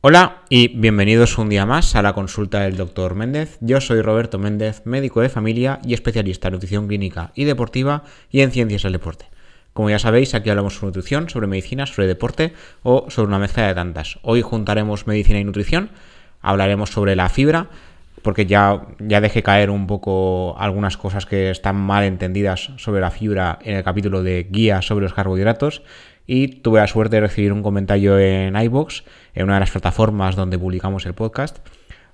Hola 0.00 0.42
y 0.48 0.68
bienvenidos 0.78 1.38
un 1.38 1.48
día 1.48 1.66
más 1.66 1.96
a 1.96 2.02
la 2.02 2.12
consulta 2.12 2.60
del 2.60 2.76
Dr. 2.76 3.16
Méndez. 3.16 3.58
Yo 3.60 3.80
soy 3.80 4.00
Roberto 4.00 4.38
Méndez, 4.38 4.82
médico 4.84 5.22
de 5.22 5.28
familia 5.28 5.80
y 5.84 5.92
especialista 5.92 6.46
en 6.46 6.54
nutrición 6.54 6.86
clínica 6.86 7.32
y 7.34 7.42
deportiva 7.42 8.04
y 8.30 8.42
en 8.42 8.52
ciencias 8.52 8.84
del 8.84 8.92
deporte. 8.92 9.24
Como 9.72 9.90
ya 9.90 9.98
sabéis, 9.98 10.36
aquí 10.36 10.50
hablamos 10.50 10.76
sobre 10.76 10.90
nutrición, 10.90 11.28
sobre 11.28 11.48
medicina, 11.48 11.84
sobre 11.84 12.06
deporte 12.06 12.52
o 12.84 13.06
sobre 13.10 13.26
una 13.26 13.40
mezcla 13.40 13.66
de 13.66 13.74
tantas. 13.74 14.20
Hoy 14.22 14.40
juntaremos 14.40 15.08
medicina 15.08 15.40
y 15.40 15.44
nutrición, 15.44 15.90
hablaremos 16.42 16.90
sobre 16.90 17.16
la 17.16 17.28
fibra, 17.28 17.66
porque 18.22 18.46
ya, 18.46 18.82
ya 19.00 19.20
dejé 19.20 19.42
caer 19.42 19.68
un 19.68 19.88
poco 19.88 20.56
algunas 20.60 20.96
cosas 20.96 21.26
que 21.26 21.50
están 21.50 21.74
mal 21.74 22.04
entendidas 22.04 22.70
sobre 22.76 23.00
la 23.00 23.10
fibra 23.10 23.58
en 23.64 23.74
el 23.74 23.82
capítulo 23.82 24.22
de 24.22 24.46
guía 24.48 24.80
sobre 24.80 25.02
los 25.02 25.14
carbohidratos 25.14 25.82
y 26.28 26.48
tuve 26.48 26.78
la 26.78 26.86
suerte 26.86 27.16
de 27.16 27.22
recibir 27.22 27.54
un 27.54 27.62
comentario 27.62 28.18
en 28.18 28.54
iBox, 28.54 29.02
en 29.34 29.44
una 29.44 29.54
de 29.54 29.60
las 29.60 29.70
plataformas 29.70 30.36
donde 30.36 30.58
publicamos 30.58 31.06
el 31.06 31.14
podcast, 31.14 31.58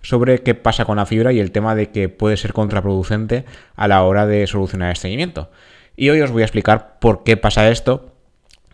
sobre 0.02 0.42
qué 0.42 0.55
pasa 0.55 0.84
con 0.84 0.96
la 0.96 1.05
fibra 1.05 1.32
y 1.32 1.41
el 1.41 1.50
tema 1.50 1.74
de 1.74 1.91
que 1.91 2.09
puede 2.09 2.36
ser 2.36 2.52
contraproducente 2.52 3.45
a 3.74 3.88
la 3.88 4.05
hora 4.05 4.24
de 4.27 4.46
solucionar 4.46 4.91
el 4.91 4.92
estreñimiento. 4.92 5.50
Y 5.96 6.10
hoy 6.10 6.20
os 6.20 6.30
voy 6.30 6.42
a 6.42 6.45
explicar 6.45 7.00
por 7.00 7.24
qué 7.24 7.36
pasa 7.36 7.69
esto 7.69 8.14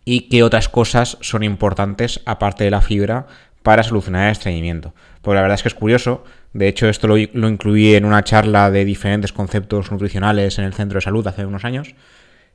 y 0.05 0.29
qué 0.29 0.43
otras 0.43 0.69
cosas 0.69 1.17
son 1.23 1.43
importantes 1.43 2.21
aparte 2.27 2.65
de 2.65 2.71
la 2.71 2.83
fibra 2.83 3.27
para 3.63 3.83
solucionar 3.83 4.27
el 4.27 4.33
estreñimiento. 4.33 4.93
Pues 5.23 5.35
la 5.35 5.41
verdad 5.41 5.55
es 5.55 5.63
que 5.63 5.69
es 5.69 5.75
curioso. 5.75 6.23
De 6.53 6.69
hecho, 6.69 6.87
esto 6.87 7.07
lo, 7.09 7.17
incluí 7.17 7.95
en 7.95 8.05
una 8.05 8.25
charla 8.25 8.71
de 8.71 8.85
diferentes 8.85 9.33
conceptos 9.33 9.91
nutricionales 9.91 10.59
en 10.59 10.67
el 10.67 10.75
centro 10.75 10.99
de 10.99 11.03
salud 11.03 11.27
hace 11.27 11.47
unos 11.47 11.65
años. 11.65 11.95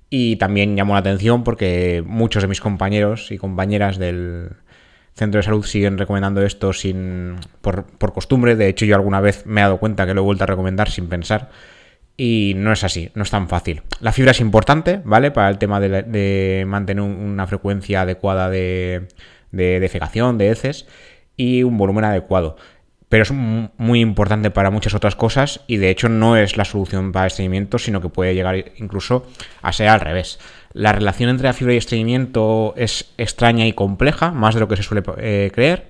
Y 0.09 0.35
también 0.37 0.75
llamó 0.75 0.93
la 0.93 0.99
atención 0.99 1.43
porque 1.43 2.03
muchos 2.05 2.43
de 2.43 2.47
mis 2.47 2.61
compañeros 2.61 3.31
y 3.31 3.37
compañeras 3.37 3.97
del 3.97 4.51
centro 5.13 5.39
de 5.39 5.43
salud 5.43 5.65
siguen 5.65 5.97
recomendando 5.97 6.41
esto 6.43 6.73
sin 6.73 7.37
por, 7.61 7.85
por 7.85 8.13
costumbre. 8.13 8.55
De 8.55 8.67
hecho, 8.67 8.85
yo 8.85 8.95
alguna 8.95 9.21
vez 9.21 9.45
me 9.45 9.61
he 9.61 9.63
dado 9.63 9.77
cuenta 9.77 10.05
que 10.05 10.13
lo 10.13 10.21
he 10.21 10.23
vuelto 10.23 10.43
a 10.43 10.47
recomendar 10.47 10.89
sin 10.89 11.07
pensar. 11.07 11.49
Y 12.17 12.53
no 12.55 12.71
es 12.71 12.83
así, 12.83 13.11
no 13.13 13.23
es 13.23 13.29
tan 13.29 13.49
fácil. 13.49 13.81
La 13.99 14.13
fibra 14.13 14.31
es 14.31 14.39
importante, 14.39 15.01
¿vale? 15.03 15.31
Para 15.31 15.49
el 15.49 15.57
tema 15.57 15.81
de, 15.81 16.03
de 16.03 16.63
mantener 16.65 17.03
una 17.03 17.45
frecuencia 17.45 18.01
adecuada 18.01 18.49
de, 18.49 19.07
de 19.51 19.79
defecación, 19.79 20.37
de 20.37 20.49
heces 20.49 20.87
y 21.37 21.63
un 21.63 21.77
volumen 21.77 22.05
adecuado 22.05 22.57
pero 23.09 23.23
es 23.23 23.31
muy 23.31 24.01
importante 24.01 24.49
para 24.51 24.71
muchas 24.71 24.93
otras 24.93 25.15
cosas 25.15 25.61
y 25.67 25.77
de 25.77 25.89
hecho 25.89 26.09
no 26.09 26.37
es 26.37 26.57
la 26.57 26.65
solución 26.65 27.11
para 27.11 27.25
el 27.25 27.27
estreñimiento, 27.27 27.77
sino 27.77 28.01
que 28.01 28.09
puede 28.09 28.33
llegar 28.33 28.73
incluso 28.77 29.27
a 29.61 29.71
ser 29.71 29.89
al 29.89 29.99
revés. 29.99 30.39
La 30.73 30.91
relación 30.91 31.29
entre 31.29 31.47
la 31.47 31.53
fibra 31.53 31.73
y 31.73 31.77
estreñimiento 31.77 32.73
es 32.75 33.13
extraña 33.17 33.65
y 33.65 33.73
compleja, 33.73 34.31
más 34.31 34.55
de 34.55 34.59
lo 34.59 34.67
que 34.67 34.75
se 34.75 34.83
suele 34.83 35.03
eh, 35.17 35.51
creer. 35.53 35.87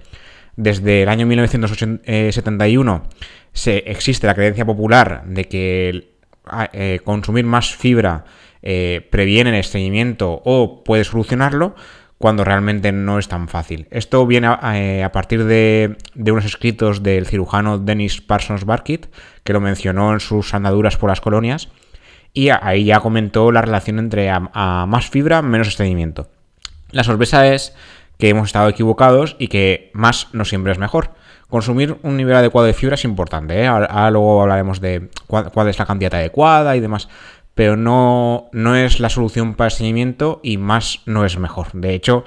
Desde 0.58 1.04
el 1.04 1.10
año 1.10 1.26
1971 1.26 3.04
se, 3.52 3.78
existe 3.90 4.28
la 4.28 4.36
creencia 4.36 4.66
popular 4.66 5.24
de 5.26 5.46
que 5.46 6.16
eh, 6.74 7.00
consumir 7.04 7.46
más 7.46 7.76
fibra 7.76 8.26
eh, 8.62 9.08
previene 9.10 9.50
el 9.50 9.58
estreñimiento 9.58 10.42
o 10.46 10.84
puede 10.84 11.04
solucionarlo, 11.04 11.76
cuando 12.18 12.44
realmente 12.44 12.92
no 12.92 13.20
es 13.20 13.28
tan 13.28 13.48
fácil. 13.48 13.88
Esto 13.92 14.26
viene 14.26 14.48
a, 14.48 14.80
eh, 14.80 15.08
partir 15.12 15.44
de, 15.46 15.98
unos 16.16 16.46
escritos 16.46 17.04
del 17.04 17.26
cirujano 17.26 17.78
Dennis 17.78 18.22
Parsons 18.22 18.66
Barkit, 18.66 19.08
que 19.44 19.54
lo 19.54 19.62
mencionó 19.62 20.14
en 20.14 20.20
sus 20.20 20.54
andaduras 20.54 20.98
por 20.98 21.10
las 21.10 21.22
colonias, 21.22 21.70
y 22.34 22.50
ahí 22.50 22.86
ya 22.86 23.00
comentó 23.00 23.52
la 23.52 23.62
relación 23.62 24.00
entre 24.00 24.30
a, 24.30 24.86
más 24.88 25.10
fibra, 25.10 25.42
menos 25.42 25.68
estreñimiento. 25.68 26.30
La 26.92 27.04
sorpresa 27.04 27.54
es 27.54 27.76
que 28.18 28.30
hemos 28.30 28.48
estado 28.48 28.70
equivocados 28.70 29.36
y 29.40 29.48
que 29.48 29.90
más 29.94 30.30
no 30.34 30.46
siempre 30.46 30.72
es 30.72 30.78
mejor. 30.78 31.12
Consumir 31.50 31.98
un 32.02 32.18
nivel 32.18 32.36
adecuado 32.36 32.66
de 32.66 32.74
fibra 32.74 32.96
es 32.96 33.04
importante, 33.04 33.62
¿eh? 33.62 33.68
ahora, 33.68 34.10
luego 34.10 34.42
hablaremos 34.42 34.82
de 34.82 35.10
cuál, 35.28 35.70
es 35.70 35.78
la 35.78 35.86
cantidad 35.86 36.14
adecuada 36.16 36.76
y 36.76 36.80
demás, 36.80 37.08
pero 37.56 37.78
no, 37.78 38.50
no 38.52 38.76
es 38.76 39.00
la 39.00 39.10
solución 39.10 39.56
para 39.56 39.68
el 39.68 39.72
seguimiento 39.72 40.42
y 40.44 40.58
más 40.58 41.02
no 41.06 41.26
es 41.26 41.40
mejor. 41.40 41.68
De 41.74 41.94
hecho, 41.94 42.26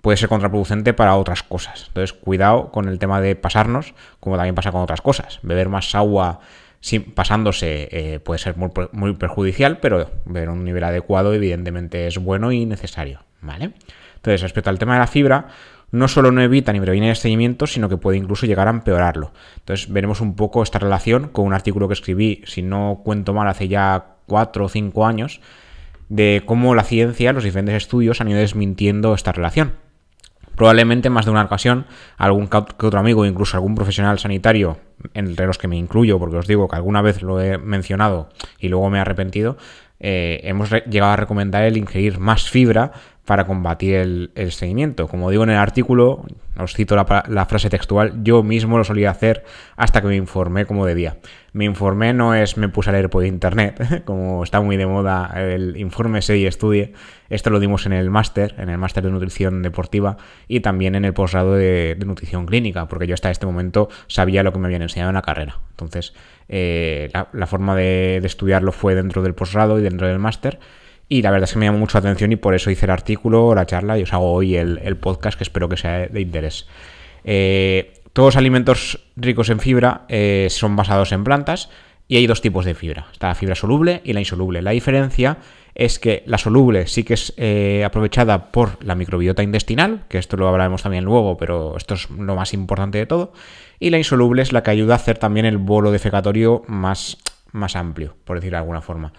puede 0.00 0.16
ser 0.16 0.28
contraproducente 0.28 0.94
para 0.94 1.16
otras 1.16 1.42
cosas. 1.42 1.84
Entonces, 1.88 2.14
cuidado 2.14 2.70
con 2.72 2.88
el 2.88 2.98
tema 2.98 3.20
de 3.20 3.36
pasarnos, 3.36 3.94
como 4.18 4.36
también 4.36 4.54
pasa 4.54 4.72
con 4.72 4.80
otras 4.80 5.02
cosas. 5.02 5.38
Beber 5.42 5.68
más 5.68 5.94
agua 5.94 6.40
sin, 6.80 7.12
pasándose 7.12 7.88
eh, 7.92 8.20
puede 8.20 8.38
ser 8.38 8.56
muy, 8.56 8.70
muy, 8.92 9.14
perjudicial, 9.14 9.78
pero 9.78 10.10
beber 10.24 10.48
un 10.48 10.64
nivel 10.64 10.82
adecuado 10.82 11.34
evidentemente 11.34 12.06
es 12.06 12.18
bueno 12.18 12.50
y 12.50 12.64
necesario. 12.64 13.20
¿Vale? 13.42 13.72
Entonces, 14.16 14.42
respecto 14.42 14.70
al 14.70 14.78
tema 14.78 14.94
de 14.94 15.00
la 15.00 15.06
fibra, 15.06 15.48
no 15.92 16.08
solo 16.08 16.32
no 16.32 16.42
evita 16.42 16.72
ni 16.72 16.80
previene 16.80 17.08
el 17.08 17.12
estreñimiento, 17.12 17.66
sino 17.66 17.88
que 17.88 17.96
puede 17.96 18.18
incluso 18.18 18.46
llegar 18.46 18.68
a 18.68 18.70
empeorarlo. 18.70 19.32
Entonces, 19.58 19.92
veremos 19.92 20.20
un 20.20 20.36
poco 20.36 20.62
esta 20.62 20.78
relación 20.78 21.28
con 21.28 21.46
un 21.46 21.54
artículo 21.54 21.88
que 21.88 21.94
escribí, 21.94 22.42
si 22.44 22.62
no 22.62 23.00
cuento 23.04 23.34
mal, 23.34 23.48
hace 23.48 23.68
ya 23.68 24.16
cuatro 24.26 24.66
o 24.66 24.68
cinco 24.68 25.06
años, 25.06 25.40
de 26.08 26.42
cómo 26.44 26.74
la 26.74 26.84
ciencia, 26.84 27.32
los 27.32 27.44
diferentes 27.44 27.76
estudios 27.76 28.20
han 28.20 28.28
ido 28.28 28.38
desmintiendo 28.38 29.14
esta 29.14 29.32
relación. 29.32 29.74
Probablemente 30.56 31.08
más 31.08 31.24
de 31.24 31.30
una 31.30 31.44
ocasión, 31.44 31.86
algún 32.18 32.48
que 32.48 32.58
otro 32.58 32.98
amigo, 32.98 33.24
incluso 33.24 33.56
algún 33.56 33.74
profesional 33.74 34.18
sanitario, 34.18 34.78
entre 35.14 35.46
los 35.46 35.56
que 35.56 35.68
me 35.68 35.76
incluyo, 35.76 36.18
porque 36.18 36.36
os 36.36 36.46
digo 36.46 36.68
que 36.68 36.76
alguna 36.76 37.00
vez 37.00 37.22
lo 37.22 37.40
he 37.40 37.56
mencionado 37.56 38.28
y 38.58 38.68
luego 38.68 38.90
me 38.90 38.98
he 38.98 39.00
arrepentido, 39.00 39.56
eh, 40.00 40.40
hemos 40.44 40.70
llegado 40.70 41.12
a 41.12 41.16
recomendar 41.16 41.64
el 41.64 41.76
ingerir 41.76 42.18
más 42.18 42.50
fibra 42.50 42.92
para 43.30 43.46
combatir 43.46 43.94
el, 43.94 44.50
seguimiento. 44.50 45.06
Como 45.06 45.30
digo 45.30 45.44
en 45.44 45.50
el 45.50 45.56
artículo, 45.56 46.24
os 46.58 46.74
cito 46.74 46.96
la, 46.96 47.46
frase 47.46 47.70
textual, 47.70 48.24
yo 48.24 48.42
mismo 48.42 48.76
lo 48.76 48.82
solía 48.82 49.08
hacer 49.08 49.44
hasta 49.76 50.00
que 50.00 50.08
me 50.08 50.16
informé 50.16 50.66
como 50.66 50.84
debía. 50.84 51.18
Me 51.52 51.64
informé 51.64 52.12
no 52.12 52.34
es 52.34 52.56
me 52.56 52.68
puse 52.68 52.90
a 52.90 52.92
leer 52.92 53.08
por 53.08 53.24
internet, 53.24 54.02
como 54.04 54.42
está 54.42 54.60
muy 54.60 54.76
de 54.76 54.86
moda 54.86 55.32
el 55.36 55.76
informe 55.76 56.18
y 56.28 56.44
estudie. 56.44 56.92
Esto 57.28 57.50
lo 57.50 57.60
dimos 57.60 57.86
en 57.86 57.92
el 57.92 58.10
máster, 58.10 58.56
en 58.58 58.68
el 58.68 58.78
máster 58.78 59.04
de 59.04 59.12
nutrición 59.12 59.62
deportiva 59.62 60.16
y 60.48 60.58
también 60.58 60.96
en 60.96 61.04
el 61.04 61.14
posgrado 61.14 61.54
de, 61.54 61.96
nutrición 62.04 62.46
clínica, 62.46 62.88
porque 62.88 63.06
yo 63.06 63.14
hasta 63.14 63.30
este 63.30 63.46
momento 63.46 63.90
sabía 64.08 64.42
lo 64.42 64.52
que 64.52 64.58
me 64.58 64.66
habían 64.66 64.82
enseñado 64.82 65.10
en 65.10 65.14
la 65.14 65.22
carrera. 65.22 65.60
Entonces, 65.70 66.14
eh, 66.48 67.12
la, 67.12 67.46
forma 67.46 67.76
de 67.76 68.16
estudiarlo 68.24 68.72
fue 68.72 68.96
dentro 68.96 69.22
del 69.22 69.34
posgrado 69.34 69.78
y 69.78 69.82
dentro 69.82 70.08
del 70.08 70.18
máster 70.18 70.58
y 71.10 71.22
la 71.22 71.32
verdad 71.32 71.48
es 71.48 71.52
que 71.52 71.58
me 71.58 71.66
llamó 71.66 71.78
mucho 71.78 71.98
la 71.98 72.08
atención 72.08 72.30
y 72.30 72.36
por 72.36 72.54
eso 72.54 72.70
hice 72.70 72.86
el 72.86 72.92
artículo, 72.92 73.52
la 73.52 73.66
charla 73.66 73.98
y 73.98 74.04
os 74.04 74.12
hago 74.14 74.32
hoy 74.32 74.54
el, 74.56 74.96
podcast 74.96 75.36
que 75.36 75.42
espero 75.42 75.68
que 75.68 75.76
sea 75.76 76.06
de 76.06 76.20
interés. 76.20 76.68
Eh, 77.24 78.00
todos 78.12 78.28
los 78.28 78.36
alimentos 78.36 79.00
ricos 79.16 79.50
en 79.50 79.58
fibra 79.58 80.02
eh, 80.08 80.46
son 80.50 80.76
basados 80.76 81.10
en 81.10 81.24
plantas 81.24 81.68
y 82.06 82.16
hay 82.16 82.28
dos 82.28 82.40
tipos 82.40 82.64
de 82.64 82.74
fibra. 82.74 83.08
Está 83.10 83.26
la 83.26 83.34
fibra 83.34 83.56
soluble 83.56 84.02
y 84.04 84.12
la 84.12 84.20
insoluble. 84.20 84.62
La 84.62 84.70
diferencia 84.70 85.38
es 85.74 85.98
que 85.98 86.22
la 86.26 86.38
soluble 86.38 86.86
sí 86.86 87.02
que 87.02 87.14
es 87.14 87.34
eh, 87.36 87.82
aprovechada 87.84 88.52
por 88.52 88.82
la 88.84 88.94
microbiota 88.94 89.42
intestinal, 89.42 90.04
que 90.08 90.18
esto 90.18 90.36
lo 90.36 90.46
hablaremos 90.46 90.84
también 90.84 91.04
luego, 91.04 91.36
pero 91.36 91.76
esto 91.76 91.94
es 91.94 92.08
lo 92.08 92.36
más 92.36 92.54
importante 92.54 92.98
de 92.98 93.06
todo. 93.06 93.32
Y 93.80 93.90
la 93.90 93.98
insoluble 93.98 94.42
es 94.42 94.52
la 94.52 94.62
que 94.62 94.70
ayuda 94.70 94.94
a 94.94 94.96
hacer 94.96 95.18
también 95.18 95.44
el 95.44 95.58
bolo 95.58 95.90
defecatorio 95.90 96.62
más, 96.68 97.18
más 97.50 97.74
amplio, 97.74 98.14
por 98.24 98.36
decirlo 98.36 98.58
de 98.58 98.62
alguna 98.62 98.80
forma. 98.80 99.12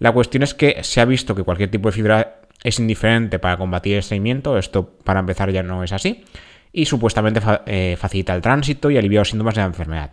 La 0.00 0.12
cuestión 0.12 0.42
es 0.42 0.54
que 0.54 0.82
se 0.82 1.00
ha 1.00 1.04
visto 1.04 1.34
que 1.34 1.44
cualquier 1.44 1.70
tipo 1.70 1.88
de 1.88 1.92
fibra 1.92 2.40
es 2.64 2.78
indiferente 2.78 3.38
para 3.38 3.58
combatir 3.58 3.92
el 3.92 3.98
estreñimiento, 4.00 4.56
esto 4.56 4.94
para 5.04 5.20
empezar 5.20 5.52
ya 5.52 5.62
no 5.62 5.84
es 5.84 5.92
así, 5.92 6.24
y 6.72 6.86
supuestamente 6.86 7.40
eh, 7.66 7.96
facilita 7.98 8.34
el 8.34 8.40
tránsito 8.40 8.90
y 8.90 8.96
alivia 8.96 9.20
los 9.20 9.28
síntomas 9.28 9.54
de 9.54 9.60
la 9.60 9.66
enfermedad. 9.66 10.12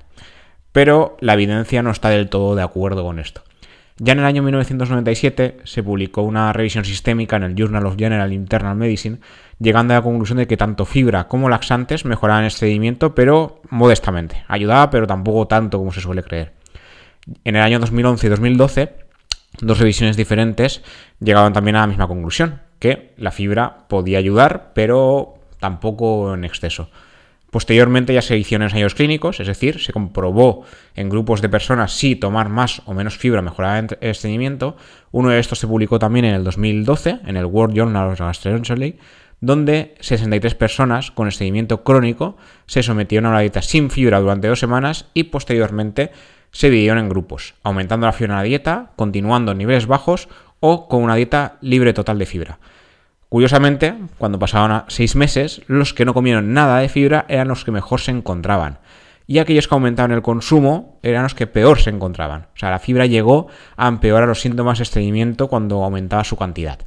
Pero 0.73 1.15
la 1.21 1.33
evidencia 1.33 1.81
no 1.83 1.91
está 1.91 2.09
del 2.09 2.27
todo 2.29 2.53
de 2.53 2.63
acuerdo 2.63 3.03
con 3.03 3.17
esto. 3.17 3.43
Ya 3.99 4.11
en 4.11 4.19
el 4.19 4.25
año 4.25 4.43
1997 4.43 5.59
se 5.63 5.83
publicó 5.83 6.21
una 6.21 6.51
revisión 6.51 6.83
sistémica 6.83 7.37
en 7.37 7.43
el 7.43 7.55
Journal 7.55 7.85
of 7.85 7.95
General 7.97 8.31
Internal 8.33 8.75
Medicine, 8.75 9.19
llegando 9.57 9.93
a 9.93 9.97
la 9.97 10.03
conclusión 10.03 10.37
de 10.37 10.47
que 10.47 10.57
tanto 10.57 10.85
fibra 10.85 11.29
como 11.29 11.47
laxantes 11.47 12.03
mejoraban 12.03 12.43
el 12.43 12.47
estreñimiento, 12.47 13.15
pero 13.15 13.61
modestamente. 13.69 14.43
Ayudaba, 14.49 14.89
pero 14.89 15.07
tampoco 15.07 15.47
tanto 15.47 15.77
como 15.79 15.93
se 15.93 16.01
suele 16.01 16.23
creer. 16.23 16.53
En 17.45 17.55
el 17.55 17.61
año 17.63 17.79
2011 17.79 18.27
y 18.27 18.29
2012 18.29 19.06
dos 19.61 19.79
revisiones 19.79 20.17
diferentes 20.17 20.81
llegaban 21.19 21.53
también 21.53 21.75
a 21.75 21.81
la 21.81 21.87
misma 21.87 22.07
conclusión, 22.07 22.61
que 22.79 23.13
la 23.17 23.31
fibra 23.31 23.87
podía 23.87 24.19
ayudar, 24.19 24.71
pero 24.73 25.35
tampoco 25.59 26.33
en 26.33 26.43
exceso. 26.43 26.89
Posteriormente 27.49 28.13
ya 28.13 28.21
se 28.21 28.37
hicieron 28.37 28.63
ensayos 28.63 28.93
clínicos, 28.93 29.39
es 29.39 29.47
decir, 29.47 29.79
se 29.79 29.93
comprobó 29.93 30.65
en 30.95 31.09
grupos 31.09 31.41
de 31.41 31.47
personas 31.47 31.93
si 31.93 32.15
tomar 32.15 32.49
más 32.49 32.81
o 32.85 32.93
menos 32.93 33.17
fibra 33.17 33.41
mejoraba 33.41 33.79
el 33.79 33.97
estreñimiento. 34.01 34.75
Uno 35.11 35.29
de 35.29 35.39
estos 35.39 35.59
se 35.59 35.67
publicó 35.67 35.97
también 35.97 36.25
en 36.25 36.35
el 36.35 36.43
2012 36.43 37.21
en 37.25 37.37
el 37.37 37.45
World 37.45 37.73
Journal 37.75 38.09
of 38.11 38.19
Gastroenterology, 38.19 38.97
donde 39.39 39.95
63 40.01 40.55
personas 40.55 41.11
con 41.11 41.27
estreñimiento 41.27 41.83
crónico 41.83 42.37
se 42.65 42.83
sometieron 42.83 43.27
a 43.27 43.29
una 43.29 43.39
dieta 43.39 43.61
sin 43.61 43.89
fibra 43.91 44.19
durante 44.19 44.49
dos 44.49 44.59
semanas 44.59 45.05
y 45.13 45.23
posteriormente 45.25 46.11
se 46.57 46.71
dividieron 46.71 46.97
en 46.97 47.07
grupos, 47.07 47.53
aumentando 47.61 48.07
la 48.07 48.13
fibra 48.13 48.33
en 48.33 48.37
la 48.37 48.43
dieta, 48.43 48.91
continuando 48.95 49.51
en 49.51 49.59
niveles 49.59 49.85
bajos 49.85 50.27
o 50.59 50.87
con 50.87 51.03
una 51.03 51.13
dieta 51.13 51.57
libre 51.61 51.93
total 51.93 52.17
de 52.17 52.25
fibra. 52.25 52.57
Curiosamente, 53.29 53.93
cuando 54.17 54.39
pasaban 54.39 54.85
seis 54.87 55.15
meses, 55.15 55.61
los 55.67 55.93
que 55.93 56.03
no 56.03 56.15
comieron 56.15 56.53
nada 56.53 56.79
de 56.79 56.89
fibra 56.89 57.25
eran 57.29 57.47
los 57.47 57.63
que 57.63 57.69
mejor 57.69 58.01
se 58.01 58.09
encontraban. 58.09 58.79
Y 59.27 59.37
aquellos 59.37 59.67
que 59.67 59.75
aumentaban 59.75 60.13
el 60.13 60.23
consumo 60.23 60.97
eran 61.03 61.21
los 61.21 61.35
que 61.35 61.45
peor 61.45 61.79
se 61.79 61.91
encontraban. 61.91 62.47
O 62.55 62.57
sea, 62.57 62.71
la 62.71 62.79
fibra 62.79 63.05
llegó 63.05 63.49
a 63.75 63.87
empeorar 63.87 64.27
los 64.27 64.41
síntomas 64.41 64.79
de 64.79 64.83
estreñimiento 64.83 65.49
cuando 65.49 65.83
aumentaba 65.83 66.23
su 66.23 66.37
cantidad. 66.37 66.79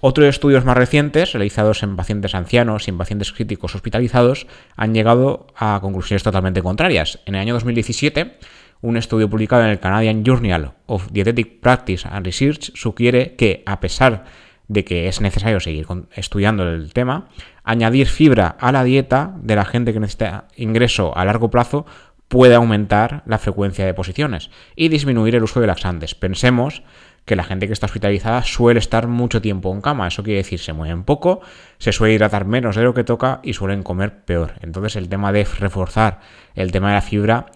Otros 0.00 0.28
estudios 0.28 0.64
más 0.64 0.76
recientes, 0.76 1.32
realizados 1.32 1.82
en 1.82 1.96
pacientes 1.96 2.36
ancianos 2.36 2.86
y 2.86 2.90
en 2.92 2.98
pacientes 2.98 3.32
críticos 3.32 3.74
hospitalizados, 3.74 4.46
han 4.76 4.94
llegado 4.94 5.48
a 5.56 5.80
conclusiones 5.80 6.22
totalmente 6.22 6.62
contrarias. 6.62 7.18
En 7.26 7.34
el 7.34 7.40
año 7.40 7.54
2017, 7.54 8.38
un 8.80 8.96
estudio 8.96 9.28
publicado 9.28 9.62
en 9.64 9.70
el 9.70 9.80
Canadian 9.80 10.24
Journal 10.24 10.72
of 10.86 11.10
Dietetic 11.10 11.60
Practice 11.60 12.08
and 12.10 12.24
Research 12.26 12.72
sugiere 12.74 13.34
que, 13.36 13.62
a 13.66 13.80
pesar 13.80 14.24
de 14.68 14.84
que 14.84 15.08
es 15.08 15.20
necesario 15.20 15.60
seguir 15.60 15.86
estudiando 16.14 16.68
el 16.68 16.92
tema, 16.92 17.28
añadir 17.64 18.06
fibra 18.08 18.56
a 18.58 18.72
la 18.72 18.84
dieta 18.84 19.34
de 19.40 19.56
la 19.56 19.64
gente 19.64 19.92
que 19.92 20.00
necesita 20.00 20.48
ingreso 20.56 21.16
a 21.16 21.24
largo 21.24 21.50
plazo 21.50 21.86
puede 22.28 22.54
aumentar 22.54 23.22
la 23.26 23.38
frecuencia 23.38 23.86
de 23.86 23.94
posiciones 23.94 24.50
y 24.74 24.88
disminuir 24.88 25.36
el 25.36 25.44
uso 25.44 25.60
de 25.60 25.68
laxantes. 25.68 26.14
Pensemos 26.14 26.82
que 27.24 27.36
la 27.36 27.44
gente 27.44 27.66
que 27.66 27.72
está 27.72 27.86
hospitalizada 27.86 28.42
suele 28.44 28.78
estar 28.78 29.08
mucho 29.08 29.42
tiempo 29.42 29.72
en 29.72 29.80
cama. 29.80 30.06
Eso 30.06 30.22
quiere 30.22 30.38
decir, 30.38 30.60
se 30.60 30.72
mueven 30.72 31.02
poco, 31.02 31.40
se 31.78 31.92
suele 31.92 32.14
hidratar 32.14 32.46
menos 32.46 32.76
de 32.76 32.82
lo 32.82 32.94
que 32.94 33.04
toca 33.04 33.40
y 33.42 33.52
suelen 33.52 33.82
comer 33.82 34.24
peor. 34.24 34.54
Entonces 34.62 34.96
el 34.96 35.08
tema 35.08 35.32
de 35.32 35.44
reforzar 35.44 36.20
el 36.54 36.70
tema 36.72 36.88
de 36.88 36.94
la 36.94 37.02
fibra, 37.02 37.46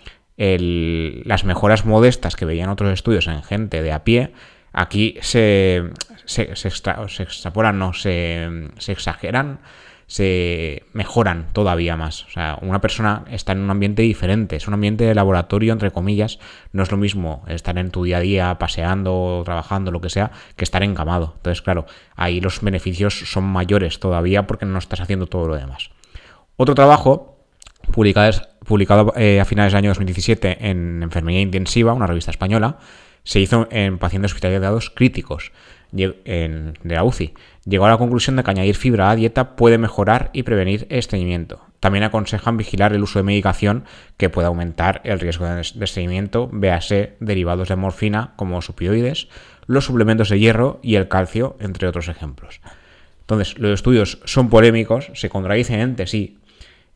las 0.41 1.45
mejoras 1.45 1.85
modestas 1.85 2.37
que 2.37 2.47
veían 2.47 2.71
otros 2.71 2.93
estudios 2.93 3.27
en 3.27 3.43
gente 3.43 3.83
de 3.83 3.93
a 3.93 4.05
pie, 4.05 4.33
aquí 4.73 5.17
se, 5.21 5.91
se, 6.25 6.43
extrapolan, 6.43 7.79
no, 7.79 7.93
se, 7.93 8.69
se 8.79 8.93
exageran 8.93 9.61
se 10.11 10.83
mejoran 10.93 11.47
todavía 11.53 11.97
más. 11.97 12.25
O 12.25 12.31
sea, 12.31 12.59
una 12.63 12.81
persona 12.81 13.25
está 13.31 13.53
en 13.53 13.61
un 13.61 13.71
ambiente 13.71 14.03
diferente, 14.03 14.57
es 14.57 14.67
un 14.67 14.75
ambiente 14.75 15.05
de 15.05 15.15
laboratorio, 15.15 15.73
entre 15.73 15.93
comillas, 15.93 16.41
no 16.73 16.83
es 16.83 16.91
lo 16.91 16.97
mismo 16.97 17.45
estar 17.47 17.79
en 17.79 17.93
tu 17.93 18.03
día 18.03 18.17
a 18.17 18.21
día 18.21 18.59
paseando, 18.59 19.43
trabajando, 19.45 19.93
lo 19.93 20.01
que 20.01 20.11
sea, 20.11 20.33
que 20.57 20.65
estar 20.65 20.83
encamado. 20.83 21.35
Entonces, 21.37 21.63
claro, 21.63 21.87
ahí 22.17 22.41
los 22.41 22.61
beneficios 22.61 23.21
son 23.31 23.45
mayores 23.45 24.01
todavía 24.01 24.49
porque 24.49 24.67
no 24.67 24.81
estás 24.81 25.01
haciendo 25.01 25.29
todo 25.29 25.47
lo 25.47 25.55
demás. 25.55 25.91
Otro 26.57 26.75
trabajo 26.75 27.39
publicado, 27.93 28.33
publicado 28.71 29.13
eh, 29.17 29.41
a 29.41 29.45
finales 29.45 29.73
del 29.73 29.79
año 29.79 29.91
2017 29.91 30.71
en 30.71 31.03
Enfermería 31.03 31.41
Intensiva, 31.41 31.93
una 31.93 32.07
revista 32.07 32.31
española, 32.31 32.79
se 33.25 33.41
hizo 33.41 33.67
en 33.73 33.99
pacientes 33.99 34.31
hospitalizados 34.31 34.91
críticos 34.91 35.51
de 35.91 36.73
la 36.85 37.03
UCI. 37.03 37.35
Llegó 37.65 37.87
a 37.87 37.89
la 37.89 37.99
conclusión 37.99 38.37
de 38.37 38.45
que 38.45 38.51
añadir 38.53 38.77
fibra 38.77 39.11
a 39.11 39.17
dieta 39.17 39.57
puede 39.57 39.77
mejorar 39.77 40.31
y 40.33 40.45
prevenir 40.45 40.87
estreñimiento. 40.89 41.61
También 41.81 42.05
aconsejan 42.05 42.57
vigilar 42.57 42.93
el 42.93 43.03
uso 43.03 43.19
de 43.19 43.25
medicación 43.25 43.87
que 44.17 44.31
puede 44.31 44.47
aumentar 44.47 45.01
el 45.03 45.19
riesgo 45.19 45.47
de 45.47 45.63
estreñimiento, 45.63 46.49
véase 46.53 47.17
derivados 47.19 47.69
de 47.71 47.77
morfina 47.77 48.35
como 48.37 48.55
los 48.55 48.71
opioides, 48.71 49.27
los 49.67 49.85
suplementos 49.85 50.29
de 50.29 50.39
hierro 50.39 50.79
y 50.81 50.95
el 50.95 51.09
calcio, 51.09 51.57
entre 51.59 51.89
otros 51.89 52.07
ejemplos. 52.07 52.61
Entonces, 53.23 53.59
los 53.59 53.73
estudios 53.73 54.21
son 54.27 54.49
polémicos, 54.49 55.11
se 55.15 55.29
contradicen 55.29 55.81
entre 55.81 56.07
sí 56.07 56.39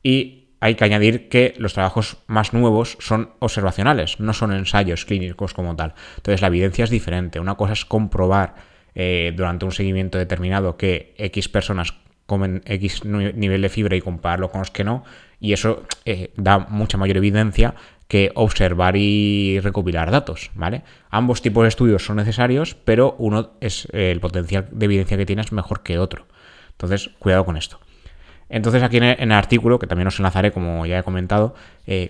y 0.04 0.43
hay 0.64 0.76
que 0.76 0.84
añadir 0.84 1.28
que 1.28 1.52
los 1.58 1.74
trabajos 1.74 2.16
más 2.26 2.54
nuevos 2.54 2.96
son 2.98 3.32
observacionales, 3.38 4.18
no 4.18 4.32
son 4.32 4.50
ensayos 4.54 5.04
clínicos 5.04 5.52
como 5.52 5.76
tal. 5.76 5.92
Entonces, 6.16 6.40
la 6.40 6.46
evidencia 6.46 6.84
es 6.84 6.90
diferente. 6.90 7.38
Una 7.38 7.56
cosa 7.56 7.74
es 7.74 7.84
comprobar 7.84 8.54
eh, 8.94 9.34
durante 9.36 9.66
un 9.66 9.72
seguimiento 9.72 10.16
determinado 10.16 10.78
que 10.78 11.14
X 11.18 11.50
personas 11.50 11.92
comen 12.24 12.62
X 12.64 13.04
nivel 13.04 13.60
de 13.60 13.68
fibra 13.68 13.94
y 13.94 14.00
compararlo 14.00 14.50
con 14.50 14.60
los 14.60 14.70
que 14.70 14.84
no, 14.84 15.04
y 15.38 15.52
eso 15.52 15.82
eh, 16.06 16.32
da 16.38 16.60
mucha 16.60 16.96
mayor 16.96 17.18
evidencia 17.18 17.74
que 18.08 18.32
observar 18.34 18.96
y 18.96 19.60
recopilar 19.60 20.10
datos, 20.10 20.50
¿vale? 20.54 20.82
Ambos 21.10 21.42
tipos 21.42 21.64
de 21.64 21.68
estudios 21.68 22.06
son 22.06 22.16
necesarios, 22.16 22.74
pero 22.74 23.16
uno 23.18 23.50
es 23.60 23.86
eh, 23.92 24.10
el 24.10 24.20
potencial 24.20 24.66
de 24.72 24.86
evidencia 24.86 25.18
que 25.18 25.26
tiene 25.26 25.42
es 25.42 25.52
mejor 25.52 25.82
que 25.82 25.98
otro. 25.98 26.26
Entonces, 26.70 27.10
cuidado 27.18 27.44
con 27.44 27.58
esto. 27.58 27.80
Entonces, 28.48 28.82
aquí 28.82 28.98
en 28.98 29.04
el, 29.04 29.32
artículo, 29.32 29.78
que 29.78 29.86
también 29.86 30.08
os 30.08 30.18
enlazaré, 30.18 30.52
como 30.52 30.86
ya 30.86 30.98
he 30.98 31.02
comentado, 31.02 31.54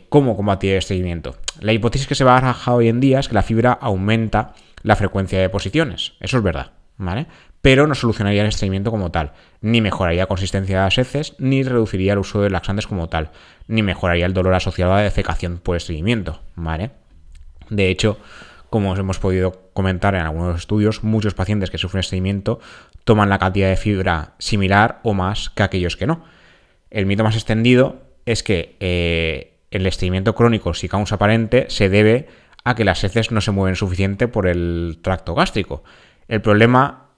cómo 0.08 0.36
combatir 0.36 0.74
el 0.74 0.82
seguimiento. 0.82 1.36
La 1.60 1.72
hipótesis 1.72 2.06
que 2.06 2.14
se 2.14 2.24
va 2.24 2.36
a 2.36 2.40
barajar 2.40 2.74
hoy 2.74 2.88
en 2.88 3.00
día 3.00 3.20
es 3.20 3.28
que 3.28 3.34
la 3.34 3.42
fibra 3.42 3.72
aumenta 3.72 4.54
la 4.82 4.96
frecuencia 4.96 5.40
de 5.40 5.48
posiciones. 5.48 6.12
Eso 6.20 6.36
es 6.36 6.42
verdad, 6.42 6.72
¿vale? 6.96 7.26
Pero 7.62 7.86
no 7.86 7.94
solucionaría 7.94 8.42
el 8.42 8.48
estreñimiento 8.48 8.90
como 8.90 9.10
tal, 9.10 9.32
ni 9.62 9.80
mejoraría 9.80 10.22
la 10.22 10.26
consistencia 10.26 10.78
de 10.78 10.84
las 10.84 10.98
heces, 10.98 11.34
ni 11.38 11.62
reduciría 11.62 12.12
el 12.12 12.18
uso 12.18 12.42
de 12.42 12.50
laxantes 12.50 12.86
como 12.86 13.08
tal, 13.08 13.30
ni 13.66 13.82
mejoraría 13.82 14.26
el 14.26 14.34
dolor 14.34 14.54
asociado 14.54 14.92
a 14.92 14.96
la 14.96 15.02
defecación 15.02 15.58
por 15.58 15.76
estreñimiento, 15.76 16.42
¿vale? 16.54 16.90
De 17.70 17.88
hecho, 17.88 18.18
como 18.74 18.90
os 18.90 18.98
hemos 18.98 19.20
podido 19.20 19.70
comentar 19.72 20.16
en 20.16 20.22
algunos 20.22 20.58
estudios, 20.58 21.04
muchos 21.04 21.32
pacientes 21.32 21.70
que 21.70 21.78
sufren 21.78 22.00
estreñimiento 22.00 22.58
toman 23.04 23.28
la 23.28 23.38
cantidad 23.38 23.68
de 23.68 23.76
fibra 23.76 24.34
similar 24.40 24.98
o 25.04 25.14
más 25.14 25.48
que 25.50 25.62
aquellos 25.62 25.96
que 25.96 26.08
no. 26.08 26.24
El 26.90 27.06
mito 27.06 27.22
más 27.22 27.36
extendido 27.36 28.02
es 28.26 28.42
que 28.42 28.74
eh, 28.80 29.60
el 29.70 29.86
estreñimiento 29.86 30.34
crónico 30.34 30.74
sin 30.74 30.88
causa 30.88 31.14
aparente 31.14 31.66
se 31.68 31.88
debe 31.88 32.26
a 32.64 32.74
que 32.74 32.84
las 32.84 33.04
heces 33.04 33.30
no 33.30 33.40
se 33.40 33.52
mueven 33.52 33.76
suficiente 33.76 34.26
por 34.26 34.48
el 34.48 34.98
tracto 35.02 35.36
gástrico. 35.36 35.84
El 36.26 36.40
problema, 36.40 37.10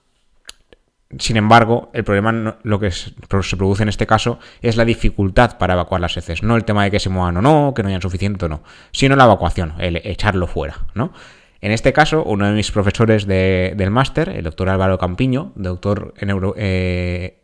sin 1.17 1.37
embargo, 1.37 1.89
el 1.91 2.03
problema 2.03 2.59
lo 2.61 2.79
que 2.79 2.91
se 2.91 3.57
produce 3.57 3.81
en 3.81 3.89
este 3.89 4.05
caso 4.05 4.37
es 4.61 4.77
la 4.77 4.85
dificultad 4.85 5.57
para 5.57 5.73
evacuar 5.73 6.01
las 6.01 6.17
heces, 6.17 6.43
no 6.43 6.55
el 6.55 6.65
tema 6.65 6.83
de 6.83 6.91
que 6.91 6.99
se 6.99 7.09
muevan 7.09 7.37
o 7.37 7.41
no, 7.41 7.73
que 7.75 7.81
no 7.81 7.89
hayan 7.89 8.03
suficiente 8.03 8.45
o 8.45 8.47
no, 8.47 8.61
sino 8.91 9.15
la 9.15 9.23
evacuación, 9.23 9.73
el 9.79 9.95
echarlo 9.95 10.45
fuera, 10.45 10.85
¿no? 10.93 11.13
En 11.61 11.71
este 11.71 11.93
caso, 11.93 12.23
uno 12.23 12.47
de 12.47 12.53
mis 12.53 12.71
profesores 12.71 13.25
del 13.25 13.91
máster, 13.91 14.29
el 14.29 14.43
doctor 14.43 14.69
Álvaro 14.69 14.97
Campiño, 14.97 15.53
doctor 15.55 16.13
en 16.17 16.39
eh, 16.57 17.39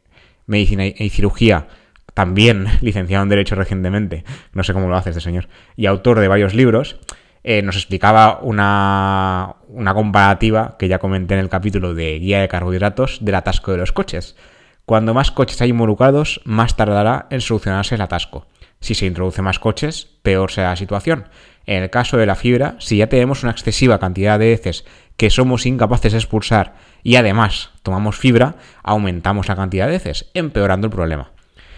Medicina 0.45 0.85
y 0.85 1.09
Cirugía, 1.09 1.67
también 2.13 2.67
licenciado 2.81 3.23
en 3.23 3.29
Derecho 3.29 3.55
recientemente, 3.55 4.23
no 4.53 4.63
sé 4.63 4.73
cómo 4.73 4.87
lo 4.87 4.95
hace 4.95 5.09
este 5.09 5.21
señor, 5.21 5.47
y 5.75 5.87
autor 5.87 6.19
de 6.19 6.27
varios 6.27 6.53
libros, 6.53 6.99
eh, 7.43 7.61
nos 7.61 7.75
explicaba 7.75 8.39
una, 8.41 9.55
una 9.67 9.93
comparativa 9.93 10.77
que 10.79 10.87
ya 10.87 10.99
comenté 10.99 11.33
en 11.33 11.41
el 11.41 11.49
capítulo 11.49 11.93
de 11.93 12.17
guía 12.19 12.39
de 12.39 12.47
carbohidratos 12.47 13.17
del 13.21 13.35
atasco 13.35 13.71
de 13.71 13.79
los 13.79 13.91
coches. 13.91 14.37
Cuando 14.85 15.13
más 15.13 15.31
coches 15.31 15.61
hay 15.61 15.69
involucrados, 15.69 16.41
más 16.45 16.75
tardará 16.75 17.27
en 17.29 17.41
solucionarse 17.41 17.95
el 17.95 18.01
atasco. 18.01 18.47
Si 18.79 18.95
se 18.95 19.05
introduce 19.05 19.41
más 19.41 19.59
coches, 19.59 20.09
peor 20.23 20.51
será 20.51 20.71
la 20.71 20.75
situación. 20.75 21.25
En 21.65 21.83
el 21.83 21.89
caso 21.89 22.17
de 22.17 22.25
la 22.25 22.35
fibra, 22.35 22.75
si 22.79 22.97
ya 22.97 23.07
tenemos 23.07 23.43
una 23.43 23.51
excesiva 23.51 23.99
cantidad 23.99 24.37
de 24.37 24.53
heces 24.53 24.85
que 25.17 25.29
somos 25.29 25.65
incapaces 25.65 26.11
de 26.11 26.17
expulsar 26.17 26.75
y 27.03 27.15
además 27.15 27.71
tomamos 27.83 28.17
fibra, 28.17 28.55
aumentamos 28.83 29.47
la 29.47 29.55
cantidad 29.55 29.87
de 29.87 29.95
heces, 29.95 30.29
empeorando 30.33 30.87
el 30.87 30.93
problema. 30.93 31.31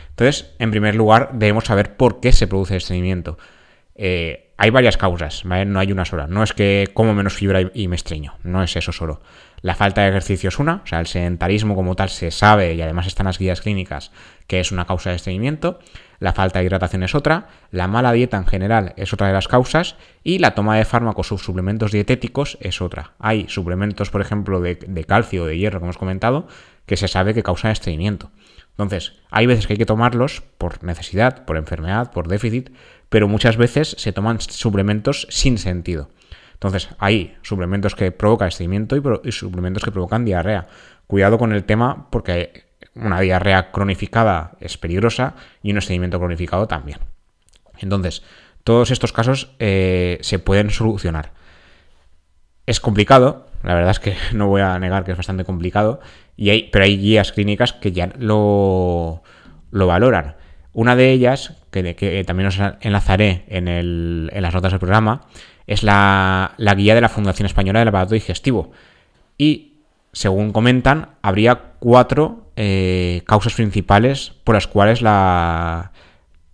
Entonces, 0.10 0.56
en 0.60 0.72
primer 0.72 0.96
lugar, 0.96 1.32
debemos 1.34 1.65
saber 1.65 1.98
por 1.98 2.20
qué 2.20 2.32
se 2.32 2.48
produce 2.48 2.74
el 2.74 2.77
estreñimiento. 2.77 3.38
Eh, 3.96 4.46
hay 4.58 4.70
varias 4.70 4.98
causas. 4.98 5.44
No 5.46 5.80
hay 5.80 5.92
una 5.92 6.06
sola. 6.06 6.27
No 6.27 6.44
es 6.44 6.54
que 6.54 6.89
como 6.94 7.13
menos 7.13 7.34
fibra 7.34 7.60
y 7.74 7.88
me 7.88 7.96
estreño, 7.96 8.36
no 8.44 8.63
es 8.63 8.75
eso 8.75 8.92
solo. 8.92 9.22
La 9.62 9.75
falta 9.75 10.01
de 10.01 10.10
ejercicio 10.10 10.50
es 10.50 10.60
una, 10.60 10.82
o 10.84 10.88
sea, 10.88 11.00
el 11.00 11.08
sedentarismo 11.08 11.75
como 11.75 11.96
tal 11.96 12.10
se 12.10 12.32
sabe 12.32 12.74
y 12.75 12.82
además 12.82 13.08
están 13.08 13.25
las 13.25 13.39
guías 13.39 13.62
clínicas 13.62 14.12
que 14.48 14.60
es 14.60 14.72
una 14.72 14.86
causa 14.86 15.10
de 15.10 15.15
estreñimiento. 15.18 15.80
La 16.25 16.34
falta 16.34 16.58
de 16.58 16.65
hidratación 16.65 17.03
es 17.03 17.13
otra, 17.13 17.50
la 17.70 17.88
mala 17.88 18.12
dieta 18.12 18.36
en 18.38 18.48
general 18.48 18.94
es 18.98 19.13
otra 19.13 19.27
de 19.27 19.34
las 19.34 19.48
causas 19.48 19.96
y 20.24 20.39
la 20.39 20.55
toma 20.55 20.75
de 20.75 20.84
fármacos 20.84 21.32
o 21.32 21.38
suplementos 21.38 21.91
dietéticos 21.91 22.58
es 22.62 22.82
otra. 22.82 23.12
Hay 23.20 23.48
suplementos, 23.48 24.10
por 24.10 24.22
ejemplo, 24.22 24.60
de, 24.60 25.05
calcio 25.08 25.44
o 25.44 25.46
de 25.46 25.55
hierro, 25.55 25.77
como 25.77 25.89
hemos 25.89 26.00
comentado, 26.00 26.48
que 26.88 26.98
se 26.98 27.08
sabe 27.08 27.36
que 27.36 27.44
causan 27.44 27.70
estreñimiento. 27.70 28.32
Entonces, 28.72 29.13
hay 29.29 29.46
veces 29.46 29.67
que 29.67 29.74
hay 29.74 29.77
que 29.77 29.86
tomarlos 29.86 30.41
por 30.58 30.84
necesidad, 30.84 31.46
por 31.46 31.58
enfermedad, 31.58 32.12
por 32.12 32.27
déficit, 32.27 32.72
pero 33.10 33.27
muchas 33.27 33.55
veces 33.55 33.96
se 34.00 34.12
toman 34.12 34.41
suplementos 34.41 35.27
sin 35.29 35.60
sentido. 35.60 36.10
Entonces, 36.53 36.89
hay 36.98 37.38
suplementos 37.44 37.94
que 37.94 38.12
provocan 38.12 38.48
estreñimiento 38.48 38.96
y, 38.96 39.32
suplementos 39.32 39.84
que 39.84 39.91
provocan 39.91 40.25
diarrea. 40.25 40.70
Cuidado 41.05 41.38
con 41.38 41.53
el 41.53 41.65
tema 41.65 42.10
porque 42.10 42.64
una 42.96 43.20
diarrea 43.20 43.72
cronificada 43.72 44.54
es 44.60 44.78
peligrosa 44.78 45.36
y 45.62 45.72
un 45.72 45.78
estreñimiento 45.78 46.20
cronificado 46.20 46.68
también. 46.68 47.00
Entonces, 47.80 48.24
todos 48.64 48.92
estos 48.92 49.14
casos 49.14 49.52
eh, 49.60 50.18
se 50.22 50.40
pueden 50.40 50.70
solucionar. 50.70 51.32
Es 52.66 52.80
complicado, 52.80 53.48
la 53.64 53.75
verdad 53.75 53.92
es 53.92 54.00
que 54.00 54.16
no 54.34 54.48
voy 54.48 54.62
a 54.62 54.80
negar 54.80 55.04
que 55.04 55.12
es 55.12 55.18
bastante 55.18 55.46
complicado, 55.46 56.00
y 56.38 56.50
hay, 56.50 56.70
pero 56.72 56.86
hay 56.86 56.98
guías 56.98 57.32
clínicas 57.32 57.74
que 57.74 57.92
ya 57.92 58.12
lo, 58.18 59.24
lo 59.72 59.88
valoran. 59.88 60.36
Una 60.74 60.98
de 60.98 61.12
ellas, 61.12 61.54
que, 61.72 62.24
también 62.28 62.48
os 62.48 62.60
enlazaré 62.82 63.46
en, 63.48 63.70
el, 63.70 64.30
en, 64.34 64.42
las 64.42 64.54
notas 64.54 64.74
del 64.74 64.80
programa, 64.80 65.22
es 65.68 65.84
la, 65.84 66.54
guía 66.75 66.96
de 66.96 67.02
la 67.02 67.08
Fundación 67.08 67.46
Española 67.46 67.80
del 67.80 67.88
Aparato 67.88 68.14
Digestivo. 68.14 68.72
Y, 69.38 69.84
según 70.12 70.52
comentan, 70.52 71.12
habría 71.22 71.75
cuatro 71.86 72.50
eh, 72.56 73.22
causas 73.27 73.54
principales 73.54 74.32
por 74.44 74.56
las 74.56 74.65
cuales 74.65 75.04
la, 75.04 75.92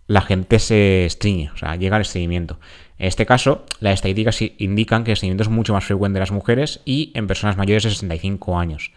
la 0.08 0.20
gente 0.20 0.60
se 0.60 1.06
estreñe, 1.06 1.50
o 1.54 1.58
sea, 1.58 1.78
llega 1.78 1.96
al 1.96 2.02
estreñimiento. 2.02 2.60
En 2.98 3.08
este 3.08 3.26
caso, 3.26 3.66
las 3.80 3.94
estadísticas 3.94 4.42
indican 4.58 5.06
que 5.06 5.12
el 5.12 5.14
estreñimiento 5.14 5.44
es 5.44 5.50
mucho 5.50 5.72
más 5.72 5.86
frecuente 5.86 6.18
en 6.18 6.20
las 6.20 6.34
mujeres 6.34 6.82
y 6.84 7.14
en 7.14 7.28
personas 7.28 7.56
mayores 7.56 7.84
de 7.84 7.92
65 7.92 8.60
años. 8.60 8.92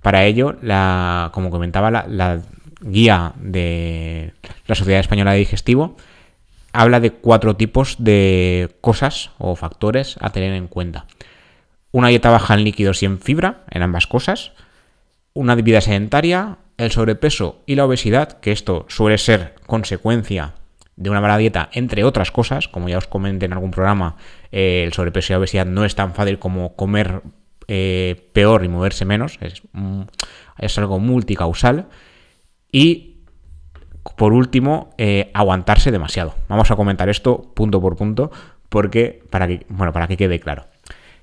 Para 0.00 0.24
ello, 0.24 0.54
la, 0.62 1.30
como 1.34 1.50
comentaba, 1.50 1.90
la, 1.90 2.40
guía 2.80 3.32
de 3.40 4.32
la 4.68 4.76
Sociedad 4.76 5.00
Española 5.00 5.32
de 5.32 5.38
Digestivo 5.38 5.96
habla 6.72 7.00
de 7.00 7.10
cuatro 7.10 7.56
tipos 7.56 7.96
de 7.98 8.76
cosas 8.80 9.32
o 9.38 9.56
factores 9.56 10.18
a 10.20 10.30
tener 10.30 10.52
en 10.52 10.68
cuenta. 10.68 11.06
Una 11.90 12.08
dieta 12.10 12.30
baja 12.30 12.54
en 12.54 12.62
líquidos 12.62 13.02
y 13.02 13.06
en 13.06 13.18
fibra, 13.18 13.64
en 13.70 13.82
ambas 13.82 14.06
cosas. 14.06 14.52
Una 15.36 15.56
vida 15.56 15.80
sedentaria, 15.80 16.58
el 16.76 16.92
sobrepeso 16.92 17.64
y 17.66 17.74
la 17.74 17.84
obesidad, 17.84 18.38
que 18.38 18.52
esto 18.52 18.86
suele 18.88 19.18
ser 19.18 19.56
consecuencia 19.66 20.54
de 20.94 21.10
una 21.10 21.20
mala 21.20 21.36
dieta, 21.38 21.70
entre 21.72 22.04
otras 22.04 22.30
cosas, 22.30 22.68
como 22.68 22.88
ya 22.88 22.98
os 22.98 23.08
comenté 23.08 23.46
en 23.46 23.52
algún 23.52 23.72
programa, 23.72 24.14
eh, 24.52 24.84
el 24.86 24.92
sobrepeso 24.92 25.32
y 25.32 25.34
la 25.34 25.38
obesidad 25.40 25.66
no 25.66 25.84
es 25.84 25.96
tan 25.96 26.14
fácil 26.14 26.38
como 26.38 26.76
comer 26.76 27.22
eh, 27.66 28.30
peor 28.32 28.64
y 28.64 28.68
moverse 28.68 29.04
menos, 29.04 29.38
es, 29.40 29.62
es, 30.56 30.78
algo 30.78 31.00
multicausal. 31.00 31.88
Y 32.70 33.16
por 34.16 34.34
último, 34.34 34.94
eh, 34.98 35.32
aguantarse 35.34 35.90
demasiado. 35.90 36.36
Vamos 36.48 36.70
a 36.70 36.76
comentar 36.76 37.08
esto 37.08 37.52
punto 37.54 37.80
por 37.80 37.96
punto, 37.96 38.30
porque 38.68 39.24
para 39.30 39.48
que, 39.48 39.66
bueno, 39.68 39.92
para 39.92 40.06
que 40.06 40.16
quede 40.16 40.38
claro. 40.38 40.66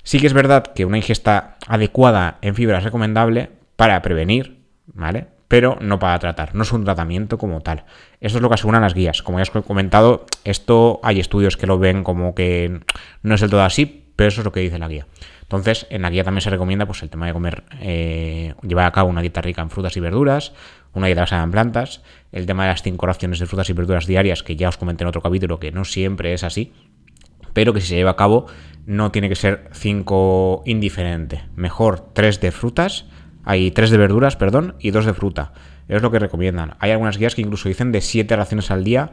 Sí 0.04 0.20
que 0.20 0.28
es 0.28 0.34
verdad 0.34 0.74
que 0.74 0.84
una 0.84 0.98
ingesta 0.98 1.56
adecuada 1.66 2.40
en 2.42 2.56
fibra 2.56 2.80
es 2.80 2.84
recomendable 2.84 3.61
para 3.82 4.04
prevenir, 4.04 4.60
¿vale? 4.86 5.26
Pero 5.48 5.80
no 5.82 5.98
para 5.98 6.20
tratar, 6.20 6.54
no 6.54 6.62
es 6.62 6.72
un 6.72 6.84
tratamiento 6.84 7.40
como 7.40 7.62
tal. 7.62 7.86
Esto 8.20 8.38
es 8.38 8.42
lo 8.44 8.48
que 8.48 8.54
aseguran 8.54 8.84
las 8.84 8.94
guías. 8.94 9.24
Como 9.24 9.40
ya 9.40 9.42
os 9.42 9.56
he 9.56 9.64
comentado, 9.64 10.28
esto 10.44 11.00
hay 11.02 11.20
estudios 11.20 11.58
que 11.58 11.66
lo 11.66 11.80
ven 11.80 12.04
como 12.04 12.36
que 12.36 12.82
no 13.24 13.34
es 13.34 13.42
del 13.42 13.50
todo 13.50 13.64
así, 13.64 14.06
pero 14.16 14.28
eso 14.28 14.42
es 14.42 14.46
lo 14.46 14.52
que 14.52 14.60
dice 14.60 14.78
la 14.78 14.88
guía. 14.88 15.08
Entonces, 15.42 15.88
en 15.90 16.04
la 16.04 16.12
guía 16.12 16.24
también 16.24 16.44
se 16.44 16.52
recomienda 16.52 16.86
pues, 16.86 17.02
el 17.02 17.10
tema 17.10 17.26
de 17.26 17.34
comer, 17.34 17.64
eh, 17.80 18.54
llevar 18.62 18.86
a 18.86 18.92
cabo 18.92 19.10
una 19.10 19.22
dieta 19.22 19.42
rica 19.42 19.64
en 19.64 19.72
frutas 19.72 19.98
y 19.98 20.00
verduras, 20.00 20.54
una 20.94 21.08
dieta 21.08 21.22
basada 21.22 21.42
en 21.42 21.50
plantas, 21.50 22.04
el 22.32 22.46
tema 22.46 22.66
de 22.66 22.70
las 22.70 22.84
cinco 22.84 23.08
raciones 23.08 23.40
de 23.40 23.48
frutas 23.48 23.68
y 23.72 23.74
verduras 23.74 24.06
diarias, 24.06 24.44
que 24.44 24.56
ya 24.56 24.70
os 24.70 24.78
comenté 24.78 25.06
en 25.06 25.08
otro 25.08 25.24
capítulo, 25.24 25.60
que 25.60 25.72
no 25.72 25.86
siempre 25.86 26.34
es 26.34 26.44
así, 26.44 26.72
pero 27.54 27.74
que 27.74 27.82
si 27.82 27.88
se 27.88 27.96
lleva 27.96 28.12
a 28.12 28.16
cabo 28.16 28.46
no 28.86 29.12
tiene 29.12 29.28
que 29.28 29.36
ser 29.36 29.70
cinco 29.74 30.62
indiferente. 30.68 31.46
Mejor 31.56 32.14
tres 32.14 32.40
de 32.42 32.52
frutas, 32.52 33.06
hay 33.44 33.72
tres 33.72 33.90
de 33.90 33.98
verduras, 33.98 34.36
perdón, 34.36 34.76
y 34.80 34.92
dos 34.92 35.06
de 35.06 35.14
fruta. 35.14 35.54
Es 35.88 36.02
lo 36.02 36.12
que 36.12 36.20
recomiendan. 36.20 36.76
Hay 36.80 36.92
algunas 36.92 37.18
guías 37.18 37.36
que 37.36 37.42
incluso 37.42 37.70
dicen 37.70 37.92
de 37.92 38.02
siete 38.02 38.36
raciones 38.36 38.72
al 38.72 38.84
día. 38.84 39.12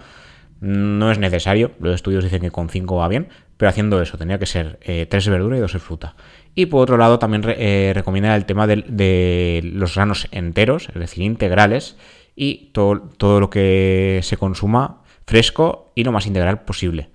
No 0.60 1.10
es 1.10 1.18
necesario, 1.18 1.72
los 1.80 1.94
estudios 1.94 2.24
dicen 2.24 2.40
que 2.40 2.50
con 2.50 2.68
cinco 2.68 2.96
va 2.96 3.08
bien, 3.08 3.28
pero 3.56 3.68
haciendo 3.68 4.02
eso, 4.02 4.18
tenía 4.18 4.38
que 4.38 4.46
ser 4.46 4.78
eh, 4.82 5.06
tres 5.08 5.24
de 5.24 5.30
verdura 5.30 5.56
y 5.56 5.60
dos 5.60 5.72
de 5.72 5.78
fruta. 5.78 6.16
Y 6.54 6.66
por 6.66 6.82
otro 6.82 6.96
lado, 6.96 7.18
también 7.18 7.44
eh, 7.46 7.92
recomienda 7.94 8.34
el 8.34 8.44
tema 8.44 8.66
de, 8.66 9.60
los 9.72 9.94
granos 9.94 10.26
enteros, 10.32 10.88
es 10.88 10.94
decir, 10.96 11.22
integrales, 11.22 11.96
y 12.34 12.70
todo, 12.72 13.00
todo 13.16 13.40
lo 13.40 13.50
que 13.50 14.20
se 14.22 14.36
consuma 14.36 15.02
fresco 15.26 15.92
y 15.94 16.04
lo 16.04 16.12
más 16.12 16.26
integral 16.26 16.62
posible. 16.62 17.10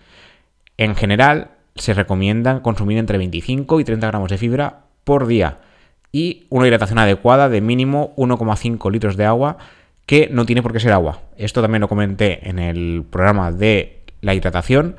En 0.78 0.96
general, 0.96 1.52
se 1.76 1.94
recomienda 1.94 2.62
consumir 2.62 2.98
entre 2.98 3.18
25 3.18 3.80
y 3.80 3.84
30 3.84 4.08
gramos 4.08 4.30
de 4.30 4.38
fibra 4.38 4.86
por 5.04 5.28
día 5.28 5.60
y 6.14 6.46
una 6.50 6.68
hidratación 6.68 7.00
adecuada 7.00 7.50
de 7.50 7.60
mínimo 7.60 8.14
1,5 8.16 8.90
litros 8.90 9.18
de 9.18 9.26
agua 9.26 9.58
que 10.06 10.30
no 10.32 10.46
tiene 10.46 10.64
por 10.64 10.72
qué 10.72 10.80
ser 10.80 10.94
agua. 10.94 11.20
Esto 11.38 11.62
también 11.62 11.82
lo 11.82 11.90
comenté 11.90 12.48
en 12.48 12.60
el 12.60 13.04
programa 13.10 13.52
de 13.52 14.04
la 14.22 14.34
hidratación 14.34 14.96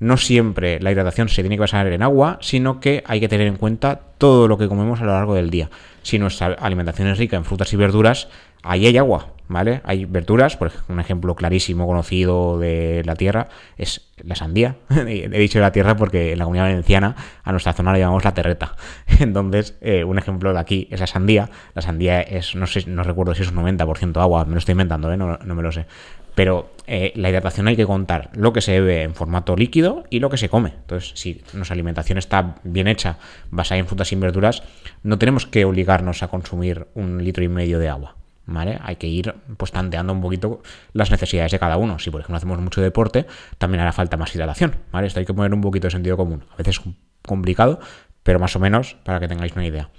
no 0.00 0.16
siempre 0.16 0.78
la 0.80 0.92
hidratación 0.92 1.28
se 1.28 1.42
tiene 1.42 1.56
que 1.56 1.60
basar 1.60 1.86
en 1.88 2.02
agua, 2.02 2.38
sino 2.40 2.80
que 2.80 3.02
hay 3.06 3.20
que 3.20 3.28
tener 3.28 3.46
en 3.46 3.56
cuenta 3.56 4.00
todo 4.18 4.46
lo 4.46 4.56
que 4.58 4.68
comemos 4.68 5.00
a 5.00 5.04
lo 5.04 5.12
largo 5.12 5.34
del 5.34 5.50
día. 5.50 5.70
Si 6.02 6.18
nuestra 6.18 6.54
alimentación 6.54 7.08
es 7.08 7.18
rica 7.18 7.36
en 7.36 7.44
frutas 7.44 7.72
y 7.72 7.76
verduras, 7.76 8.28
ahí 8.62 8.86
hay 8.86 8.96
agua, 8.96 9.28
¿vale? 9.48 9.80
Hay 9.84 10.04
verduras, 10.04 10.56
por 10.56 10.68
ejemplo, 10.68 10.94
un 10.94 11.00
ejemplo 11.00 11.34
clarísimo 11.34 11.86
conocido 11.86 12.58
de 12.58 13.02
la 13.04 13.16
tierra 13.16 13.48
es 13.76 14.12
la 14.18 14.34
sandía. 14.34 14.76
He 14.90 15.28
dicho 15.28 15.58
la 15.60 15.72
tierra 15.72 15.96
porque 15.96 16.32
en 16.32 16.38
la 16.38 16.44
comunidad 16.44 16.66
valenciana 16.66 17.16
a 17.42 17.50
nuestra 17.50 17.72
zona 17.72 17.92
la 17.92 17.98
llamamos 17.98 18.24
la 18.24 18.34
terreta. 18.34 18.76
Entonces, 19.18 19.76
eh, 19.80 20.04
un 20.04 20.18
ejemplo 20.18 20.52
de 20.52 20.60
aquí 20.60 20.88
es 20.90 21.00
la 21.00 21.06
sandía. 21.06 21.50
La 21.74 21.82
sandía 21.82 22.20
es, 22.20 22.54
no 22.54 22.66
sé, 22.66 22.84
no 22.86 23.02
recuerdo 23.02 23.34
si 23.34 23.42
es 23.42 23.50
un 23.50 23.56
90% 23.56 24.20
agua, 24.20 24.44
me 24.44 24.52
lo 24.52 24.58
estoy 24.58 24.72
inventando, 24.72 25.12
¿eh? 25.12 25.16
no, 25.16 25.38
no 25.38 25.54
me 25.54 25.62
lo 25.62 25.72
sé. 25.72 25.86
Pero 26.34 26.70
eh, 26.86 27.12
la 27.16 27.30
hidratación 27.30 27.66
hay 27.66 27.74
que 27.74 27.84
contar 27.84 28.30
lo 28.32 28.52
que 28.52 28.60
se 28.60 28.78
bebe 28.78 29.02
en 29.02 29.14
formato 29.14 29.56
líquido 29.56 30.04
y 30.08 30.20
lo 30.20 30.30
que 30.30 30.36
se 30.36 30.48
come. 30.48 30.68
Entonces, 30.68 31.10
si 31.16 31.42
nuestra 31.52 31.74
alimentación 31.74 32.16
está 32.16 32.54
bien 32.62 32.86
hecha, 32.86 33.18
basada 33.50 33.80
en 33.80 33.88
frutas 33.88 34.12
y 34.12 34.16
verduras, 34.16 34.62
no 35.02 35.18
tenemos 35.18 35.46
que 35.46 35.64
obligarnos 35.64 36.22
a 36.22 36.28
consumir 36.28 36.86
un 36.94 37.24
litro 37.24 37.42
y 37.42 37.48
medio 37.48 37.80
de 37.80 37.88
agua. 37.88 38.14
¿Vale? 38.50 38.78
Hay 38.82 38.96
que 38.96 39.06
ir 39.06 39.34
pues 39.58 39.72
tanteando 39.72 40.14
un 40.14 40.22
poquito 40.22 40.62
las 40.94 41.10
necesidades 41.10 41.52
de 41.52 41.58
cada 41.58 41.76
uno. 41.76 41.98
Si 41.98 42.10
por 42.10 42.22
ejemplo 42.22 42.38
hacemos 42.38 42.58
mucho 42.58 42.80
deporte, 42.80 43.26
también 43.58 43.82
hará 43.82 43.92
falta 43.92 44.16
más 44.16 44.34
hidratación. 44.34 44.74
Esto 45.02 45.20
hay 45.20 45.26
que 45.26 45.34
poner 45.34 45.52
un 45.52 45.60
poquito 45.60 45.86
de 45.86 45.90
sentido 45.90 46.16
común. 46.16 46.44
A 46.50 46.56
veces 46.56 46.78
es 46.78 46.94
complicado, 47.26 47.78
pero 48.22 48.38
más 48.38 48.56
o 48.56 48.58
menos 48.58 48.96
para 49.04 49.20
que 49.20 49.28
tengáis 49.28 49.52
una 49.52 49.66
idea. 49.66 49.90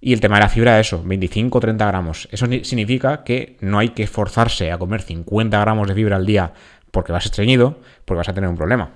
Y 0.00 0.14
el 0.14 0.20
tema 0.20 0.36
de 0.36 0.40
la 0.40 0.48
fibra, 0.48 0.80
eso, 0.80 1.04
25-30 1.04 1.76
gramos. 1.76 2.26
Eso 2.32 2.46
significa 2.62 3.22
que 3.22 3.58
no 3.60 3.78
hay 3.78 3.90
que 3.90 4.04
esforzarse 4.04 4.72
a 4.72 4.78
comer 4.78 5.02
50 5.02 5.60
gramos 5.60 5.86
de 5.86 5.94
fibra 5.94 6.16
al 6.16 6.24
día 6.24 6.54
porque 6.90 7.12
vas 7.12 7.26
estreñido, 7.26 7.80
porque 8.06 8.18
vas 8.18 8.30
a 8.30 8.32
tener 8.32 8.48
un 8.48 8.56
problema. 8.56 8.92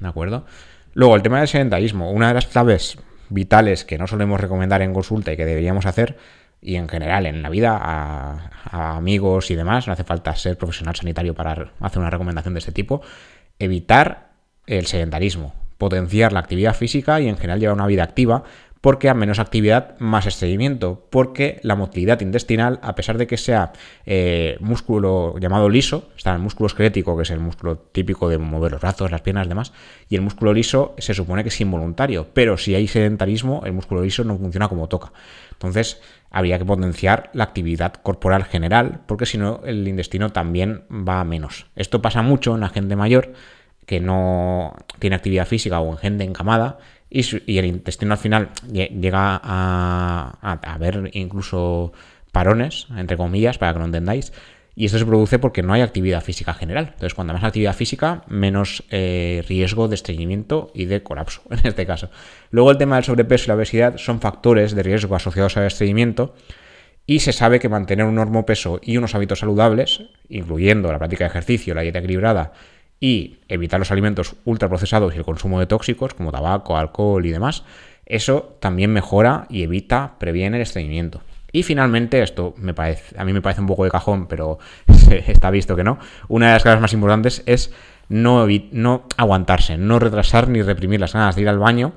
¿De 0.00 0.08
acuerdo? 0.08 0.46
Luego, 0.94 1.14
el 1.14 1.22
tema 1.22 1.38
del 1.38 1.46
sedentarismo. 1.46 2.10
Una 2.10 2.26
de 2.28 2.34
las 2.34 2.46
claves 2.46 2.98
vitales 3.28 3.84
que 3.84 3.98
no 3.98 4.08
solemos 4.08 4.40
recomendar 4.40 4.82
en 4.82 4.92
consulta 4.92 5.32
y 5.32 5.36
que 5.36 5.44
deberíamos 5.44 5.86
hacer, 5.86 6.16
y 6.60 6.76
en 6.76 6.88
general 6.88 7.26
en 7.26 7.42
la 7.42 7.48
vida, 7.48 7.78
a, 7.80 8.96
amigos 8.96 9.50
y 9.50 9.54
demás, 9.54 9.86
no 9.86 9.92
hace 9.92 10.04
falta 10.04 10.34
ser 10.34 10.58
profesional 10.58 10.96
sanitario 10.96 11.34
para 11.34 11.70
hacer 11.80 11.98
una 11.98 12.10
recomendación 12.10 12.54
de 12.54 12.58
este 12.58 12.72
tipo, 12.72 13.02
evitar 13.58 14.30
el 14.66 14.86
sedentarismo, 14.86 15.54
potenciar 15.78 16.32
la 16.32 16.40
actividad 16.40 16.74
física 16.74 17.20
y 17.20 17.28
en 17.28 17.36
general 17.36 17.60
llevar 17.60 17.76
una 17.76 17.86
vida 17.86 18.02
activa 18.02 18.42
porque 18.86 19.08
a 19.08 19.14
menos 19.14 19.40
actividad, 19.40 19.98
más 19.98 20.26
estreñimiento, 20.26 21.08
porque 21.10 21.58
la 21.64 21.74
motilidad 21.74 22.20
intestinal, 22.20 22.78
a 22.84 22.94
pesar 22.94 23.18
de 23.18 23.26
que 23.26 23.36
sea 23.36 23.72
eh, 24.04 24.58
músculo 24.60 25.36
llamado 25.40 25.68
liso, 25.68 26.08
está 26.16 26.32
el 26.32 26.38
músculo 26.38 26.68
esquelético, 26.68 27.16
que 27.16 27.24
es 27.24 27.30
el 27.30 27.40
músculo 27.40 27.78
típico 27.78 28.28
de 28.28 28.38
mover 28.38 28.70
los 28.70 28.80
brazos, 28.80 29.10
las 29.10 29.22
piernas 29.22 29.48
demás, 29.48 29.72
y 30.08 30.14
el 30.14 30.22
músculo 30.22 30.52
liso 30.54 30.94
se 30.98 31.14
supone 31.14 31.42
que 31.42 31.48
es 31.48 31.60
involuntario, 31.60 32.28
pero 32.32 32.56
si 32.56 32.76
hay 32.76 32.86
sedentarismo, 32.86 33.64
el 33.66 33.72
músculo 33.72 34.02
liso 34.02 34.22
no 34.22 34.38
funciona 34.38 34.68
como 34.68 34.86
toca. 34.86 35.10
Entonces, 35.50 36.00
habría 36.30 36.56
que 36.56 36.64
potenciar 36.64 37.30
la 37.32 37.42
actividad 37.42 37.92
corporal 37.94 38.44
general, 38.44 39.00
porque 39.06 39.26
si 39.26 39.36
no, 39.36 39.62
el 39.66 39.88
intestino 39.88 40.30
también 40.30 40.84
va 40.92 41.18
a 41.18 41.24
menos. 41.24 41.66
Esto 41.74 42.00
pasa 42.00 42.22
mucho 42.22 42.54
en 42.54 42.60
la 42.60 42.68
gente 42.68 42.94
mayor 42.94 43.32
que 43.84 44.00
no 44.00 44.74
tiene 44.98 45.16
actividad 45.16 45.46
física 45.46 45.80
o 45.80 45.90
en 45.90 45.98
gente 45.98 46.24
encamada 46.24 46.78
y, 47.08 47.58
el 47.58 47.64
intestino 47.66 48.12
al 48.12 48.18
final 48.18 48.50
llega 48.72 49.40
a, 49.42 50.58
a, 50.62 50.78
ver 50.78 51.10
incluso 51.12 51.92
parones, 52.32 52.88
entre 52.96 53.16
comillas, 53.16 53.58
para 53.58 53.72
que 53.72 53.78
lo 53.78 53.84
entendáis. 53.84 54.32
Y 54.78 54.84
esto 54.84 54.98
se 54.98 55.06
produce 55.06 55.38
porque 55.38 55.62
no 55.62 55.72
hay 55.72 55.80
actividad 55.80 56.22
física 56.22 56.52
general. 56.52 56.88
Entonces, 56.88 57.14
cuando 57.14 57.32
más 57.32 57.42
actividad 57.42 57.74
física, 57.74 58.24
menos 58.28 58.84
eh, 58.90 59.42
riesgo 59.48 59.88
de 59.88 59.94
estreñimiento 59.94 60.70
y 60.74 60.84
de 60.84 61.02
colapso, 61.02 61.42
en 61.50 61.66
este 61.66 61.86
caso. 61.86 62.10
Luego, 62.50 62.72
el 62.72 62.76
tema 62.76 62.96
del 62.96 63.04
sobrepeso 63.04 63.44
y 63.44 63.48
la 63.48 63.54
obesidad 63.54 63.96
son 63.96 64.20
factores 64.20 64.74
de 64.74 64.82
riesgo 64.82 65.16
asociados 65.16 65.56
al 65.56 65.64
estreñimiento. 65.64 66.34
Y 67.06 67.20
se 67.20 67.32
sabe 67.32 67.60
que 67.60 67.68
mantener 67.68 68.04
un 68.04 68.16
normo 68.16 68.44
peso 68.44 68.80
y 68.82 68.96
unos 68.96 69.14
hábitos 69.14 69.38
saludables, 69.38 70.02
incluyendo 70.28 70.90
la 70.90 70.98
práctica 70.98 71.24
de 71.24 71.30
ejercicio, 71.30 71.72
la 71.72 71.82
dieta 71.82 72.00
equilibrada 72.00 72.52
y 73.00 73.38
evitar 73.48 73.78
los 73.78 73.90
alimentos 73.90 74.36
ultraprocesados 74.44 75.14
y 75.14 75.18
el 75.18 75.24
consumo 75.24 75.60
de 75.60 75.66
tóxicos 75.66 76.14
como 76.14 76.32
tabaco, 76.32 76.76
alcohol 76.76 77.24
y 77.26 77.30
demás, 77.30 77.64
eso 78.06 78.56
también 78.60 78.92
mejora 78.92 79.46
y 79.50 79.62
evita, 79.62 80.14
previene 80.18 80.56
el 80.56 80.62
estreñimiento. 80.62 81.20
Y 81.52 81.62
finalmente, 81.62 82.22
esto 82.22 82.54
me 82.58 82.74
parece, 82.74 83.18
a 83.18 83.24
mí 83.24 83.32
me 83.32 83.42
parece 83.42 83.60
un 83.60 83.66
poco 83.66 83.84
de 83.84 83.90
cajón, 83.90 84.26
pero 84.26 84.58
está 85.10 85.50
visto 85.50 85.74
que 85.76 85.84
no. 85.84 85.98
Una 86.28 86.48
de 86.48 86.52
las 86.52 86.62
cosas 86.62 86.80
más 86.80 86.92
importantes 86.92 87.42
es 87.46 87.72
no, 88.08 88.46
aguantarse, 89.16 89.76
no 89.76 89.98
retrasar 89.98 90.48
ni 90.48 90.62
reprimir 90.62 91.00
las 91.00 91.12
ganas 91.12 91.34
de 91.34 91.42
ir 91.42 91.48
al 91.48 91.58
baño, 91.58 91.94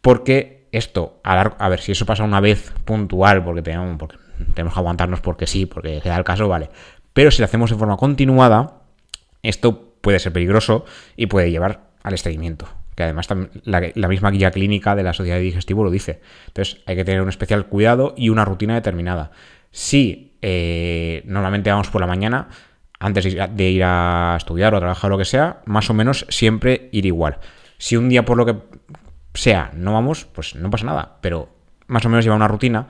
porque 0.00 0.68
esto, 0.72 1.20
a, 1.24 1.40
a 1.40 1.68
ver, 1.68 1.80
si 1.80 1.92
eso 1.92 2.06
pasa 2.06 2.24
una 2.24 2.40
vez 2.40 2.72
puntual, 2.84 3.42
porque 3.44 3.62
tenemos, 3.62 3.98
que 4.54 4.62
aguantarnos 4.62 5.20
porque 5.20 5.46
sí, 5.46 5.66
porque 5.66 6.00
da 6.04 6.16
el 6.16 6.24
caso, 6.24 6.48
vale. 6.48 6.70
Pero 7.12 7.30
si 7.30 7.40
lo 7.42 7.46
hacemos 7.46 7.70
de 7.70 7.76
forma 7.76 7.96
continuada, 7.96 8.82
esto 9.42 9.89
puede 10.00 10.18
ser 10.18 10.32
peligroso 10.32 10.84
y 11.16 11.26
puede 11.26 11.50
llevar 11.50 11.90
al 12.02 12.14
estreñimiento. 12.14 12.68
Que 12.94 13.04
además 13.04 13.28
la, 13.64 14.08
misma 14.08 14.30
guía 14.30 14.50
clínica 14.50 14.94
de 14.94 15.02
la 15.02 15.12
sociedad 15.12 15.36
de 15.36 15.42
digestivo 15.42 15.84
lo 15.84 15.90
dice. 15.90 16.20
Entonces 16.48 16.82
hay 16.86 16.96
que 16.96 17.04
tener 17.04 17.22
un 17.22 17.28
especial 17.28 17.66
cuidado 17.66 18.14
y 18.16 18.28
una 18.28 18.44
rutina 18.44 18.74
determinada. 18.74 19.30
Si 19.70 20.36
eh, 20.42 21.22
normalmente 21.26 21.70
vamos 21.70 21.88
por 21.88 22.00
la 22.00 22.06
mañana, 22.06 22.48
antes 22.98 23.24
de 23.24 23.70
ir 23.70 23.82
a 23.84 24.34
estudiar 24.36 24.74
o 24.74 24.76
a 24.76 24.80
trabajar 24.80 25.10
o 25.10 25.12
lo 25.12 25.18
que 25.18 25.24
sea, 25.24 25.62
más 25.64 25.88
o 25.88 25.94
menos 25.94 26.26
siempre 26.28 26.88
ir 26.92 27.06
igual. 27.06 27.38
Si 27.78 27.96
un 27.96 28.08
día 28.08 28.24
por 28.24 28.36
lo 28.36 28.44
que 28.44 28.56
sea 29.32 29.70
no 29.74 29.94
vamos, 29.94 30.26
pues 30.26 30.54
no 30.54 30.68
pasa 30.70 30.84
nada, 30.84 31.16
pero 31.22 31.48
más 31.86 32.04
o 32.04 32.08
menos 32.10 32.24
lleva 32.24 32.36
una 32.36 32.48
rutina 32.48 32.88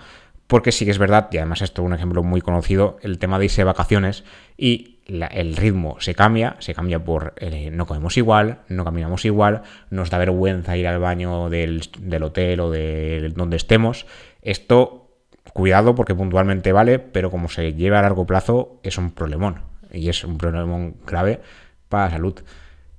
porque 0.50 0.72
sí 0.72 0.84
que 0.84 0.90
es 0.90 0.98
verdad, 0.98 1.28
y 1.30 1.36
además 1.36 1.62
esto 1.62 1.82
es 1.82 1.86
un 1.86 1.94
ejemplo 1.94 2.24
muy 2.24 2.40
conocido, 2.40 2.98
el 3.02 3.20
tema 3.20 3.38
de 3.38 3.44
irse 3.44 3.60
de 3.60 3.66
vacaciones 3.66 4.24
y 4.56 4.98
el 5.10 5.56
ritmo 5.56 5.96
se 6.00 6.14
cambia, 6.14 6.56
se 6.58 6.74
cambia 6.74 7.02
por 7.02 7.34
eh, 7.36 7.70
no 7.72 7.86
comemos 7.86 8.16
igual, 8.16 8.60
no 8.68 8.84
caminamos 8.84 9.24
igual, 9.24 9.62
nos 9.90 10.10
da 10.10 10.18
vergüenza 10.18 10.76
ir 10.76 10.86
al 10.86 10.98
baño 10.98 11.50
del, 11.50 11.82
hotel 12.22 12.60
o 12.60 12.70
de 12.70 13.32
donde 13.34 13.56
estemos. 13.56 14.06
Esto, 14.42 15.08
cuidado 15.52 15.94
porque 15.94 16.14
puntualmente 16.14 16.72
vale, 16.72 16.98
pero 16.98 17.30
como 17.30 17.48
se 17.48 17.74
lleva 17.74 17.98
a 17.98 18.02
largo 18.02 18.26
plazo 18.26 18.80
es 18.82 18.98
un 18.98 19.10
problemón 19.10 19.62
y 19.92 20.08
es 20.08 20.24
un 20.24 20.38
problemón 20.38 20.96
grave 21.06 21.40
para 21.88 22.04
la 22.04 22.10
salud. 22.10 22.40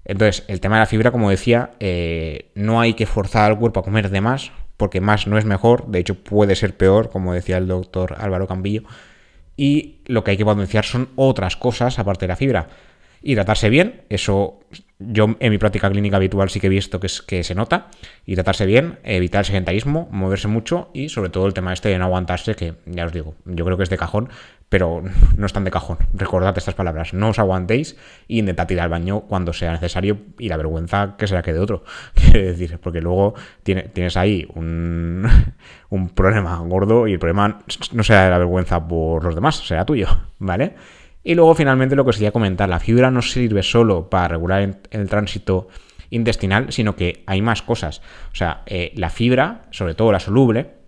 Entonces, 0.04 0.44
el 0.48 0.60
tema 0.60 0.76
de 0.76 0.82
la 0.82 0.88
fibra, 0.88 1.12
como 1.12 1.30
decía, 1.30 1.72
eh, 1.80 2.52
no 2.56 2.82
hay 2.82 2.96
que 2.96 3.06
forzar 3.06 3.52
al 3.52 3.60
cuerpo 3.60 3.80
a 3.80 3.84
comer 3.84 4.10
de 4.10 4.22
más, 4.22 4.52
porque 4.78 5.00
más 5.00 5.28
no 5.28 5.38
es 5.38 5.46
mejor, 5.46 5.88
de 5.88 6.00
hecho 6.00 6.16
puede 6.16 6.56
ser 6.56 6.76
peor, 6.76 7.12
como 7.12 7.34
decía 7.34 7.58
el 7.58 7.68
doctor 7.68 8.16
Álvaro 8.20 8.48
Cambillo, 8.48 8.84
y 9.58 10.00
lo 10.06 10.24
que 10.24 10.32
hay 10.32 10.38
que 10.38 10.46
potenciar 10.46 10.86
son 10.86 11.10
otras 11.16 11.56
cosas 11.58 12.00
aparte 12.00 12.26
de 12.26 12.30
la 12.30 12.36
fibra. 12.36 12.70
Hidratarse 13.24 13.70
bien, 13.70 14.02
eso 14.10 14.60
yo 14.98 15.36
en 15.40 15.52
mi 15.52 15.58
práctica 15.58 15.90
clínica 15.90 16.18
habitual 16.18 16.50
sí 16.50 16.60
que 16.60 16.68
he 16.68 16.70
visto 16.72 17.00
que, 17.00 17.08
es, 17.08 17.22
que 17.22 17.44
se 17.44 17.54
nota. 17.54 17.88
Hidratarse 18.26 18.66
bien, 18.66 19.00
evitar 19.04 19.40
el 19.40 19.46
sedentarismo, 19.46 20.08
moverse 20.12 20.48
mucho 20.48 20.90
y 20.94 21.10
sobre 21.10 21.30
todo 21.30 21.46
el 21.46 21.54
tema 21.54 21.74
este 21.74 21.90
de 21.90 22.00
no 22.00 22.06
aguantarse, 22.06 22.56
que 22.56 22.76
ya 22.86 23.06
os 23.06 23.14
digo, 23.14 23.36
yo 23.46 23.64
creo 23.66 23.78
que 23.78 23.84
es 23.84 23.90
de 23.90 23.98
cajón, 23.98 24.30
pero 24.72 25.04
no 25.36 25.46
es 25.46 25.52
tan 25.52 25.66
de 25.66 25.70
cajón. 25.70 25.98
Recordad 26.14 26.58
estas 26.58 26.76
palabras, 26.76 27.14
no 27.14 27.30
os 27.30 27.40
aguantéis 27.40 27.98
y 28.30 28.40
intentad 28.40 28.70
ir 28.70 28.80
al 28.80 28.88
baño 28.88 29.22
cuando 29.28 29.52
sea 29.52 29.74
necesario 29.74 30.18
y 30.40 30.48
la 30.48 30.56
vergüenza 30.56 31.18
que 31.18 31.28
será 31.28 31.42
que 31.42 31.52
de 31.52 31.60
otro. 31.60 31.84
Quiero 32.16 32.48
decir, 32.48 32.80
porque 32.82 33.02
luego 33.02 33.36
tienes 33.64 34.16
ahí 34.16 34.48
un, 34.56 35.28
un 35.90 36.10
problema 36.10 36.58
gordo 36.60 37.06
y 37.06 37.14
el 37.14 37.20
problema 37.20 37.60
no 37.92 38.04
será 38.04 38.24
de 38.24 38.30
la 38.30 38.38
vergüenza 38.38 38.88
por 38.88 39.26
los 39.26 39.36
demás, 39.36 39.58
será 39.58 39.86
tuyo, 39.86 40.08
¿vale? 40.40 40.76
Y 41.22 41.36
luego 41.36 41.54
finalmente 41.54 41.98
lo 41.98 42.06
que 42.06 42.12
os 42.12 42.16
quería 42.16 42.32
comentar, 42.32 42.70
la 42.70 42.80
fibra 42.80 43.12
no 43.12 43.22
sirve 43.22 43.64
solo 43.64 44.10
para 44.10 44.30
regular 44.30 44.80
el 44.90 45.10
tránsito 45.10 45.68
intestinal, 46.12 46.72
sino 46.72 46.96
que 46.96 47.24
hay 47.28 47.42
más 47.42 47.62
cosas. 47.62 48.02
O 48.32 48.36
sea, 48.36 48.64
eh, 48.68 48.94
la 48.96 49.10
fibra, 49.10 49.66
sobre 49.72 49.96
todo 49.96 50.14
la 50.14 50.22
soluble, 50.22 50.81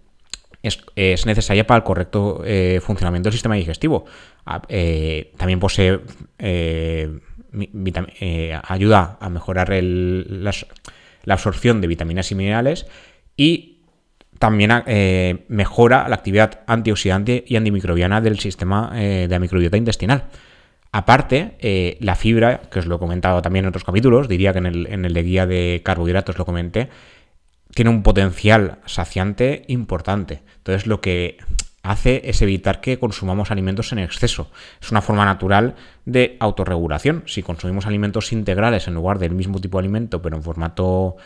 es, 0.64 1.26
necesaria 1.26 1.68
para 1.68 1.78
el 1.78 1.84
correcto 1.84 2.42
eh, 2.46 2.80
funcionamiento 2.82 3.28
del 3.28 3.34
sistema 3.34 3.56
digestivo. 3.56 4.06
Ah, 4.46 4.62
eh, 4.70 5.32
también 5.38 5.60
posee 5.60 6.00
ayuda 8.68 9.18
a 9.20 9.30
mejorar 9.30 9.70
la 9.72 10.54
absorción 11.34 11.82
de 11.82 11.88
vitaminas 11.88 12.32
y 12.32 12.36
minerales 12.36 12.88
y 13.38 13.74
también 14.44 14.72
eh, 14.88 15.46
mejora 15.48 16.08
la 16.10 16.16
actividad 16.16 16.62
antioxidante 16.68 17.46
y 17.48 17.56
antimicrobiana 17.56 18.20
del 18.20 18.40
sistema 18.40 18.92
eh, 18.96 19.28
de 19.28 19.36
la 19.36 19.40
microbiota 19.40 19.78
intestinal. 19.78 20.26
Aparte, 20.92 21.56
eh, 21.60 21.98
la 22.02 22.16
fibra, 22.16 22.62
que 22.70 22.80
os 22.80 22.86
lo 22.86 22.98
he 22.98 23.00
comentado 23.00 23.42
también 23.42 23.64
en 23.64 23.70
otros 23.70 23.84
capítulos, 23.86 24.28
diría 24.28 24.52
que 24.52 24.60
en 24.60 24.66
el, 24.66 24.88
en 24.88 25.06
el 25.06 25.14
de 25.14 25.24
guía 25.24 25.48
de 25.48 25.82
carbohidratos 25.84 26.38
lo 26.38 26.46
comenté, 26.46 26.90
tiene 27.74 27.92
un 27.92 28.04
potencial 28.04 28.80
saciante 28.86 29.64
importante. 29.68 30.44
Entonces, 30.58 30.88
lo 30.88 31.02
que 31.02 31.38
hace 31.82 32.22
es 32.26 32.42
evitar 32.42 32.82
que 32.82 33.00
consumamos 33.00 33.52
alimentos 33.52 33.92
en 33.92 34.00
exceso. 34.00 34.50
Es 34.82 34.92
una 34.92 35.02
forma 35.02 35.26
natural 35.26 35.76
de 36.06 36.38
autorregulación. 36.40 37.24
Si 37.26 37.44
consumimos 37.44 37.86
alimentos 37.86 38.32
integrales 38.32 38.88
en 38.88 38.94
lugar 38.94 39.20
del 39.20 39.34
mismo 39.34 39.60
tipo 39.60 39.78
de 39.78 39.84
alimento, 39.84 40.22
pero 40.22 40.38
en 40.38 40.44
formato 40.44 41.18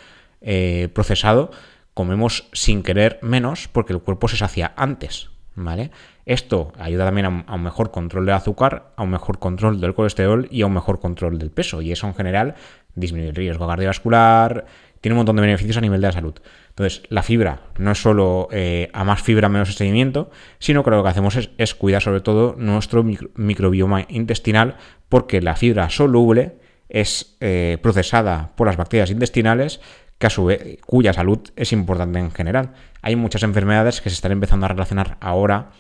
procesado, 0.93 1.51
comemos 1.97 2.47
sin 2.53 2.83
querer 2.83 3.17
menos 3.23 3.67
porque 3.67 3.91
el 3.91 4.01
cuerpo 4.01 4.27
se 4.27 4.37
sacia 4.37 4.71
antes, 4.77 5.31
¿vale? 5.55 5.89
Esto 6.27 6.71
ayuda 6.77 7.05
también 7.05 7.25
a, 7.25 7.55
un 7.55 7.63
mejor 7.63 7.89
control 7.89 8.27
del 8.27 8.35
azúcar, 8.35 8.91
a 8.95 9.01
un 9.01 9.09
mejor 9.09 9.39
control 9.39 9.81
del 9.81 9.95
colesterol 9.95 10.47
y 10.51 10.61
a 10.61 10.67
un 10.67 10.73
mejor 10.73 10.99
control 10.99 11.39
del 11.39 11.49
peso. 11.49 11.81
Y 11.81 11.91
eso 11.91 12.05
en 12.05 12.13
general 12.13 12.53
disminuye 12.93 13.29
el 13.29 13.35
riesgo 13.35 13.65
cardiovascular, 13.65 14.65
tiene 15.01 15.13
un 15.13 15.17
montón 15.17 15.35
de 15.35 15.41
beneficios 15.41 15.77
a 15.77 15.81
nivel 15.81 16.01
de 16.01 16.07
la 16.07 16.13
salud. 16.13 16.35
Entonces, 16.69 17.03
la 17.09 17.23
fibra 17.23 17.61
no 17.77 17.91
es 17.91 18.01
solo 18.01 18.47
eh, 18.51 18.89
a 18.93 19.03
más 19.03 19.21
fibra 19.21 19.49
menos 19.49 19.69
estreñimiento, 19.69 20.29
sino 20.59 20.83
que 20.83 20.91
lo 20.91 21.03
que 21.03 21.09
hacemos 21.09 21.35
es, 21.35 21.75
cuidar 21.75 22.01
sobre 22.01 22.21
todo 22.21 22.55
nuestro 22.57 23.03
microbioma 23.03 24.05
intestinal, 24.09 24.77
porque 25.09 25.41
la 25.41 25.55
fibra 25.55 25.89
soluble 25.89 26.57
es 26.89 27.37
eh, 27.41 27.77
procesada 27.81 28.51
por 28.55 28.67
las 28.67 28.77
bacterias 28.77 29.09
intestinales 29.09 29.81
que 30.17 30.27
a 30.27 30.29
su 30.29 30.45
vez, 30.45 30.79
cuya 30.85 31.13
salud 31.13 31.39
es 31.55 31.71
importante 31.71 32.19
en 32.19 32.31
general. 32.31 32.73
Hay 33.01 33.15
muchas 33.15 33.43
enfermedades 33.43 34.01
que 34.01 34.09
se 34.09 34.15
están 34.15 34.31
empezando 34.31 34.65
a 34.65 34.69
relacionar 34.69 35.17
ahora, 35.19 35.71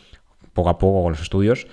poco 0.53 0.69
a 0.69 0.77
poco 0.77 1.03
con 1.03 1.13
los 1.13 1.21
estudios, 1.21 1.67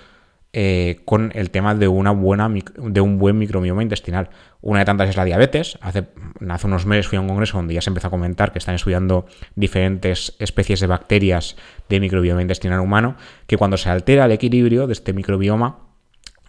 eh, 0.57 1.01
con 1.03 1.33
el 1.35 1.49
tema 1.51 1.75
de, 1.75 1.89
una 1.89 2.11
buena, 2.11 2.49
de 2.77 3.01
un 3.01 3.19
buen 3.19 3.37
microbioma 3.37 3.83
intestinal. 3.83 4.29
Una 4.61 4.79
de 4.79 4.85
tantas 4.85 5.09
es 5.09 5.17
la 5.17 5.25
diabetes. 5.25 5.77
Hace, 5.81 6.05
hace 6.47 6.67
unos 6.67 6.85
meses 6.85 7.09
fui 7.09 7.17
a 7.17 7.21
un 7.21 7.27
congreso 7.27 7.57
donde 7.57 7.73
ya 7.73 7.81
se 7.81 7.89
empezó 7.89 8.07
a 8.07 8.09
comentar 8.09 8.53
que 8.53 8.59
están 8.59 8.73
estudiando 8.73 9.25
diferentes 9.55 10.33
especies 10.39 10.79
de 10.79 10.87
bacterias 10.87 11.57
de 11.89 11.99
microbioma 11.99 12.41
intestinal 12.41 12.79
humano, 12.79 13.17
que 13.47 13.57
cuando 13.57 13.75
se 13.75 13.89
altera 13.89 14.23
el 14.23 14.31
equilibrio 14.31 14.87
de 14.87 14.93
este 14.93 15.11
microbioma 15.11 15.79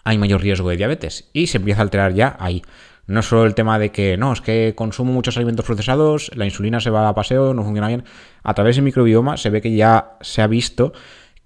hay 0.04 0.18
mayor 0.18 0.40
riesgo 0.40 0.70
de 0.70 0.76
diabetes 0.76 1.28
y 1.32 1.48
se 1.48 1.58
empieza 1.58 1.80
a 1.80 1.82
alterar 1.82 2.14
ya 2.14 2.36
ahí. 2.38 2.62
No 3.08 3.22
solo 3.22 3.44
el 3.44 3.56
tema 3.56 3.76
de 3.80 3.90
que 3.90 4.16
no, 4.16 4.32
es 4.32 4.40
que 4.40 4.74
consumo 4.76 5.12
muchos 5.12 5.36
alimentos 5.36 5.66
procesados, 5.66 6.30
la 6.36 6.44
insulina 6.44 6.78
se 6.78 6.90
va 6.90 7.08
a 7.08 7.14
paseo, 7.16 7.54
no 7.54 7.64
funciona 7.64 7.88
bien. 7.88 8.04
A 8.44 8.54
través 8.54 8.76
del 8.76 8.84
microbioma 8.84 9.36
se 9.36 9.50
ve 9.50 9.60
que 9.60 9.74
ya 9.74 10.16
se 10.20 10.42
ha 10.42 10.46
visto 10.46 10.92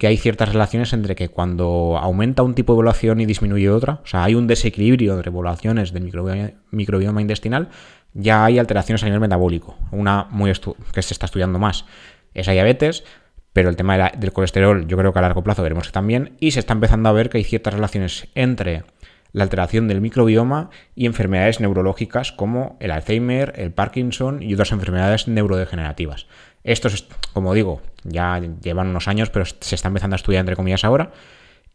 que 0.00 0.06
hay 0.06 0.16
ciertas 0.16 0.50
relaciones 0.50 0.94
entre 0.94 1.14
que 1.14 1.28
cuando 1.28 1.98
aumenta 2.00 2.42
un 2.42 2.54
tipo 2.54 2.72
de 2.72 2.78
población 2.78 3.20
y 3.20 3.26
disminuye 3.26 3.68
otra, 3.68 4.00
o 4.02 4.06
sea, 4.06 4.24
hay 4.24 4.34
un 4.34 4.46
desequilibrio 4.46 5.14
entre 5.14 5.30
poblaciones 5.30 5.92
del 5.92 6.04
microbioma, 6.70 7.20
intestinal, 7.20 7.68
ya 8.14 8.46
hay 8.46 8.58
alteraciones 8.58 9.02
a 9.02 9.04
nivel 9.04 9.20
metabólico. 9.20 9.76
Una 9.90 10.26
muy 10.30 10.50
que 10.94 11.02
se 11.02 11.12
está 11.12 11.26
estudiando 11.26 11.58
más 11.58 11.84
es 12.32 12.46
la 12.46 12.54
diabetes, 12.54 13.04
pero 13.52 13.68
el 13.68 13.76
tema 13.76 14.10
del 14.12 14.32
colesterol 14.32 14.86
yo 14.86 14.96
creo 14.96 15.12
que 15.12 15.18
a 15.18 15.22
largo 15.22 15.44
plazo 15.44 15.62
veremos 15.62 15.88
que 15.88 15.92
también, 15.92 16.34
y 16.40 16.52
se 16.52 16.60
está 16.60 16.72
empezando 16.72 17.10
a 17.10 17.12
ver 17.12 17.28
que 17.28 17.36
hay 17.36 17.44
ciertas 17.44 17.74
relaciones 17.74 18.26
entre 18.34 18.84
la 19.32 19.44
alteración 19.44 19.86
del 19.86 20.00
microbioma 20.00 20.70
y 20.94 21.04
enfermedades 21.04 21.60
neurológicas 21.60 22.32
como 22.32 22.78
el 22.80 22.90
Alzheimer, 22.90 23.52
el 23.56 23.70
Parkinson 23.70 24.42
y 24.42 24.54
otras 24.54 24.72
enfermedades 24.72 25.28
neurodegenerativas. 25.28 26.26
Estos, 26.64 27.08
como 27.32 27.54
digo, 27.54 27.80
ya 28.04 28.40
llevan 28.62 28.88
unos 28.88 29.08
años, 29.08 29.30
pero 29.30 29.44
se 29.44 29.74
está 29.74 29.88
empezando 29.88 30.14
a 30.14 30.18
estudiar 30.18 30.40
entre 30.40 30.56
comillas 30.56 30.84
ahora 30.84 31.12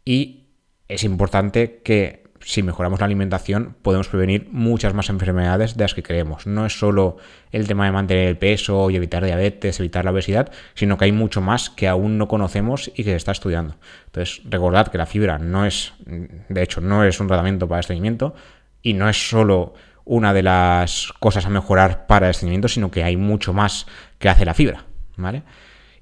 y 0.04 0.44
es 0.88 1.04
importante 1.04 1.80
que 1.82 2.26
si 2.40 2.62
mejoramos 2.62 3.00
la 3.00 3.06
alimentación, 3.06 3.74
podemos 3.82 4.08
prevenir 4.08 4.48
muchas 4.52 4.94
más 4.94 5.08
enfermedades 5.08 5.76
de 5.76 5.82
las 5.82 5.94
que 5.94 6.04
creemos. 6.04 6.46
No 6.46 6.64
es 6.64 6.78
solo 6.78 7.16
el 7.50 7.66
tema 7.66 7.86
de 7.86 7.92
mantener 7.92 8.28
el 8.28 8.38
peso 8.38 8.88
y 8.88 8.96
evitar 8.96 9.24
diabetes, 9.24 9.80
evitar 9.80 10.04
la 10.04 10.12
obesidad, 10.12 10.52
sino 10.74 10.96
que 10.96 11.06
hay 11.06 11.12
mucho 11.12 11.40
más 11.40 11.70
que 11.70 11.88
aún 11.88 12.18
no 12.18 12.28
conocemos 12.28 12.88
y 12.94 13.02
que 13.02 13.10
se 13.10 13.16
está 13.16 13.32
estudiando. 13.32 13.76
Entonces, 14.06 14.42
recordad 14.44 14.88
que 14.88 14.98
la 14.98 15.06
fibra 15.06 15.38
no 15.38 15.66
es, 15.66 15.94
de 16.06 16.62
hecho, 16.62 16.80
no 16.80 17.04
es 17.04 17.18
un 17.18 17.26
tratamiento 17.26 17.66
para 17.66 17.80
estreñimiento 17.80 18.34
y 18.80 18.92
no 18.92 19.08
es 19.08 19.28
solo 19.28 19.74
una 20.04 20.32
de 20.32 20.44
las 20.44 21.12
cosas 21.18 21.46
a 21.46 21.50
mejorar 21.50 22.06
para 22.06 22.26
el 22.26 22.30
estreñimiento, 22.30 22.68
sino 22.68 22.92
que 22.92 23.02
hay 23.02 23.16
mucho 23.16 23.52
más 23.52 23.88
que 24.18 24.28
hace 24.28 24.44
la 24.44 24.54
fibra, 24.54 24.84
¿vale? 25.16 25.42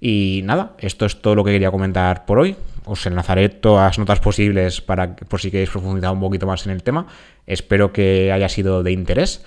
Y 0.01 0.43
nada, 0.45 0.75
esto 0.79 1.07
es 1.07 1.21
todo 1.21 1.35
lo 1.35 1.45
que 1.45 1.53
quería 1.53 1.71
comentar 1.71 2.27
por 2.27 2.39
hoy 2.39 2.57
os 2.85 3.07
enlazaré 3.07 3.49
todas 3.49 3.87
las 3.87 3.99
notas 3.99 4.21
posibles 4.21 4.81
para 4.81 5.17
por 5.17 5.41
si 5.41 5.51
queréis 5.51 5.71
profundizar 5.71 6.13
un 6.13 6.21
poquito 6.21 6.47
más 6.47 6.67
en 6.67 6.73
el 6.73 6.83
tema. 6.83 7.07
Espero 7.47 7.93
que 7.93 8.33
haya 8.33 8.49
sido 8.49 8.83
de 8.83 8.93
interés. 8.93 9.45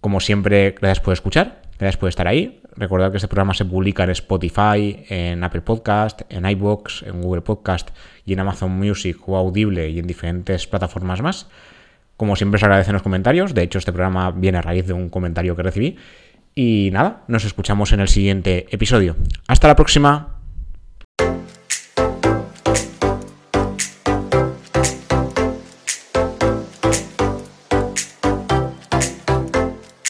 Como 0.00 0.20
siempre, 0.20 0.72
gracias 0.72 1.00
por 1.00 1.14
escuchar, 1.14 1.62
gracias 1.78 1.96
por 1.96 2.08
estar 2.08 2.28
ahí. 2.28 2.60
Recordad 2.76 3.10
que 3.10 3.16
este 3.16 3.28
programa 3.28 3.54
se 3.54 3.64
publica 3.64 4.04
en 4.04 4.10
Spotify, 4.10 5.04
en 5.08 5.42
Apple 5.44 5.62
Podcast, 5.62 6.22
en 6.28 6.44
iBox, 6.44 7.04
en 7.04 7.22
Google 7.22 7.40
Podcast 7.40 7.90
y 8.26 8.34
en 8.34 8.40
Amazon 8.40 8.72
Music 8.72 9.16
o 9.26 9.36
Audible 9.36 9.88
y 9.88 9.98
en 9.98 10.06
diferentes 10.06 10.66
plataformas 10.66 11.22
más. 11.22 11.46
Como 12.16 12.36
siempre 12.36 12.56
os 12.56 12.62
agradecen 12.62 12.92
los 12.92 13.02
comentarios. 13.02 13.54
De 13.54 13.62
hecho, 13.62 13.78
este 13.78 13.92
programa 13.92 14.30
viene 14.30 14.58
a 14.58 14.62
raíz 14.62 14.86
de 14.86 14.92
un 14.92 15.08
comentario 15.08 15.56
que 15.56 15.62
recibí. 15.62 15.96
Y 16.54 16.90
nada, 16.92 17.24
nos 17.28 17.44
escuchamos 17.44 17.92
en 17.92 18.00
el 18.00 18.08
siguiente 18.08 18.66
episodio. 18.70 19.16
Hasta 19.48 19.68
la 19.68 19.76
próxima. 19.76 20.33